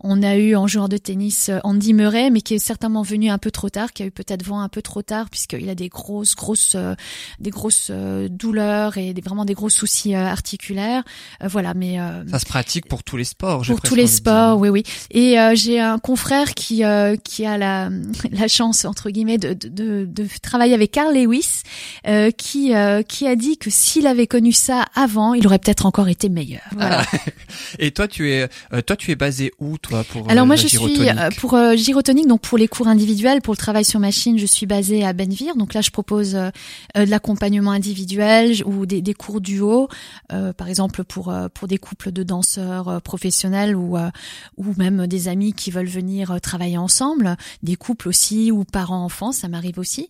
on 0.00 0.22
a 0.22 0.36
eu 0.36 0.56
en 0.56 0.66
joueur 0.66 0.88
de 0.88 0.98
tennis 0.98 1.50
Andy 1.64 1.94
Murray, 1.94 2.30
mais 2.30 2.42
qui 2.42 2.54
est 2.54 2.58
certainement 2.58 3.02
venu 3.02 3.30
un 3.30 3.38
peu 3.38 3.50
trop 3.50 3.70
tard, 3.70 3.92
qui 3.92 4.02
a 4.02 4.06
eu 4.06 4.10
peut-être 4.10 4.44
vent 4.44 4.60
un 4.60 4.68
peu 4.68 4.82
trop 4.82 5.02
tard 5.02 5.30
puisqu'il 5.30 5.68
a 5.70 5.74
des 5.74 5.88
grosses 5.88 6.34
grosses 6.34 6.76
des 7.40 7.50
grosses 7.50 7.90
douleurs 8.30 8.98
et 8.98 9.14
des, 9.14 9.22
vraiment 9.22 9.44
des 9.44 9.54
grosses 9.54 9.65
soucis 9.68 10.14
euh, 10.14 10.26
articulaires. 10.26 11.02
Euh, 11.42 11.48
voilà, 11.48 11.74
mais 11.74 12.00
euh, 12.00 12.26
ça 12.30 12.38
se 12.38 12.46
pratique 12.46 12.86
pour 12.86 13.02
tous 13.02 13.16
les 13.16 13.24
sports. 13.24 13.62
Pour 13.62 13.80
tous 13.80 13.94
les 13.94 14.06
sports, 14.06 14.58
oui, 14.58 14.68
oui. 14.68 14.82
Et 15.10 15.36
j'ai 15.54 15.80
un 15.80 15.98
confrère 15.98 16.54
qui 16.54 16.82
qui 17.24 17.46
a 17.46 17.58
la 17.58 17.90
la 18.30 18.48
chance 18.48 18.84
entre 18.84 19.10
guillemets 19.10 19.38
de 19.38 19.54
de, 19.54 20.04
de 20.04 20.26
travailler 20.42 20.74
avec 20.74 20.90
Carl 20.92 21.14
Lewis, 21.14 21.62
qui 22.36 22.72
qui 23.08 23.26
a 23.26 23.36
dit 23.36 23.58
que 23.58 23.70
s'il 23.70 24.06
avait 24.06 24.26
connu 24.26 24.52
ça 24.52 24.84
avant, 24.94 25.34
il 25.34 25.46
aurait 25.46 25.58
peut-être 25.58 25.86
encore 25.86 26.08
été 26.08 26.28
meilleur. 26.28 26.62
Voilà. 26.72 27.04
Et 27.78 27.90
toi, 27.90 28.08
tu 28.08 28.30
es 28.30 28.48
toi 28.86 28.96
tu 28.96 29.10
es 29.10 29.16
basé 29.16 29.52
où 29.58 29.78
toi 29.78 30.04
pour 30.04 30.30
Alors 30.30 30.46
moi 30.46 30.56
je 30.56 30.66
suis 30.66 30.78
pour 31.38 31.56
gyrotonique 31.76 32.26
donc 32.26 32.40
pour 32.40 32.58
les 32.58 32.68
cours 32.68 32.88
individuels, 32.88 33.40
pour 33.42 33.54
le 33.54 33.58
travail 33.58 33.84
sur 33.84 34.00
machine, 34.00 34.38
je 34.38 34.46
suis 34.46 34.66
basée 34.66 35.04
à 35.04 35.12
Benvir. 35.12 35.56
Donc 35.56 35.74
là 35.74 35.80
je 35.80 35.90
propose 35.90 36.32
de 36.32 36.50
l'accompagnement 36.94 37.72
individuel 37.72 38.62
ou 38.64 38.86
des, 38.86 39.02
des 39.02 39.14
cours 39.14 39.40
duo 39.56 39.88
euh, 40.32 40.52
par 40.52 40.68
exemple 40.68 41.04
pour 41.04 41.30
euh, 41.30 41.48
pour 41.52 41.68
des 41.68 41.78
couples 41.78 42.12
de 42.12 42.22
danseurs 42.22 42.88
euh, 42.88 43.00
professionnels 43.00 43.74
ou 43.76 43.96
ou 44.56 44.74
même 44.76 45.06
des 45.06 45.28
amis 45.28 45.52
qui 45.52 45.70
veulent 45.70 45.86
venir 45.86 46.40
travailler 46.40 46.78
ensemble, 46.78 47.36
des 47.62 47.76
couples 47.76 48.08
aussi 48.08 48.52
ou 48.52 48.64
parents-enfants, 48.64 49.32
ça 49.32 49.48
m'arrive 49.48 49.78
aussi. 49.78 50.08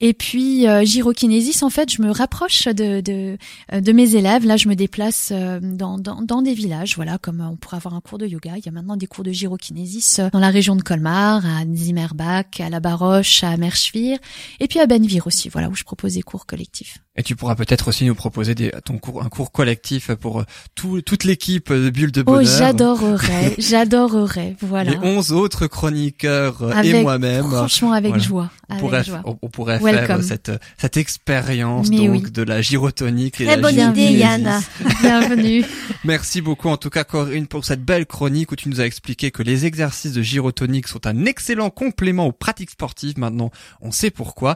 Et 0.00 0.14
puis 0.14 0.66
gyrokinésis, 0.82 1.62
en 1.62 1.70
fait, 1.70 1.92
je 1.92 2.02
me 2.02 2.10
rapproche 2.10 2.66
de, 2.66 3.00
de 3.00 3.36
de 3.72 3.92
mes 3.92 4.14
élèves. 4.14 4.46
Là, 4.46 4.56
je 4.56 4.68
me 4.68 4.74
déplace 4.74 5.32
dans, 5.32 5.98
dans, 5.98 6.22
dans 6.22 6.42
des 6.42 6.54
villages, 6.54 6.96
voilà, 6.96 7.18
comme 7.18 7.40
on 7.40 7.56
pourrait 7.56 7.76
avoir 7.76 7.94
un 7.94 8.00
cours 8.00 8.18
de 8.18 8.26
yoga. 8.26 8.54
Il 8.56 8.64
y 8.64 8.68
a 8.68 8.72
maintenant 8.72 8.96
des 8.96 9.06
cours 9.06 9.24
de 9.24 9.32
gyrokinésis 9.32 10.20
dans 10.32 10.40
la 10.40 10.50
région 10.50 10.76
de 10.76 10.82
Colmar, 10.82 11.44
à 11.44 11.64
Zimmerbach, 11.74 12.60
à 12.60 12.70
La 12.70 12.80
Baroche, 12.80 13.44
à 13.44 13.56
Merschwir, 13.56 14.18
et 14.60 14.68
puis 14.68 14.80
à 14.80 14.86
Benvir 14.86 15.26
aussi, 15.26 15.48
voilà, 15.48 15.68
où 15.68 15.74
je 15.74 15.84
propose 15.84 16.14
des 16.14 16.22
cours 16.22 16.46
collectifs. 16.46 16.98
Et 17.16 17.22
tu 17.22 17.34
pourras 17.34 17.54
peut-être 17.54 17.88
aussi 17.88 18.04
nous 18.04 18.14
proposer 18.14 18.54
des, 18.54 18.70
ton 18.86 18.98
cours, 18.98 19.22
un 19.22 19.28
cours 19.28 19.52
collectif 19.52 20.12
pour 20.12 20.40
euh, 20.40 20.44
tout, 20.74 21.02
toute 21.02 21.24
l'équipe 21.24 21.72
de 21.72 21.90
Bulle 21.90 22.12
de 22.12 22.20
oh, 22.20 22.24
Bonheur. 22.24 22.42
Oh, 22.44 22.58
j'adorerais, 22.58 23.54
j'adorerais, 23.58 24.56
voilà. 24.60 24.92
Les 24.92 24.98
onze 24.98 25.32
autres 25.32 25.66
chroniqueurs 25.66 26.62
euh, 26.62 26.82
et 26.82 27.02
moi-même. 27.02 27.46
Franchement, 27.46 27.92
avec 27.92 28.18
joie. 28.18 28.50
On 28.68 28.76
pourrait, 28.76 29.02
On, 29.24 29.48
pourrait 29.48 29.78
faire 29.80 30.22
cette, 30.22 30.52
cette 30.78 30.96
expérience 30.96 31.90
donc 31.90 32.30
de 32.30 32.42
la 32.42 32.62
gyrotonique 32.62 33.40
et 33.40 33.46
Très 33.46 33.56
bonne 33.56 33.78
idée, 33.78 34.12
Yann. 34.12 34.60
Bienvenue. 35.02 35.64
Merci 36.04 36.40
beaucoup, 36.40 36.68
en 36.68 36.76
tout 36.76 36.90
cas, 36.90 37.04
Corinne, 37.04 37.46
pour 37.46 37.64
cette 37.64 37.84
belle 37.84 38.06
chronique 38.06 38.52
où 38.52 38.56
tu 38.56 38.68
nous 38.68 38.80
as 38.80 38.86
expliqué 38.86 39.30
que 39.30 39.42
les 39.42 39.66
exercices 39.66 40.12
de 40.12 40.22
gyrotonique 40.22 40.88
sont 40.88 41.06
un 41.06 41.24
excellent 41.26 41.70
complément 41.70 42.26
aux 42.26 42.32
pratiques 42.32 42.70
sportives. 42.70 43.18
Maintenant, 43.18 43.50
on 43.80 43.90
sait 43.90 44.10
pourquoi. 44.10 44.54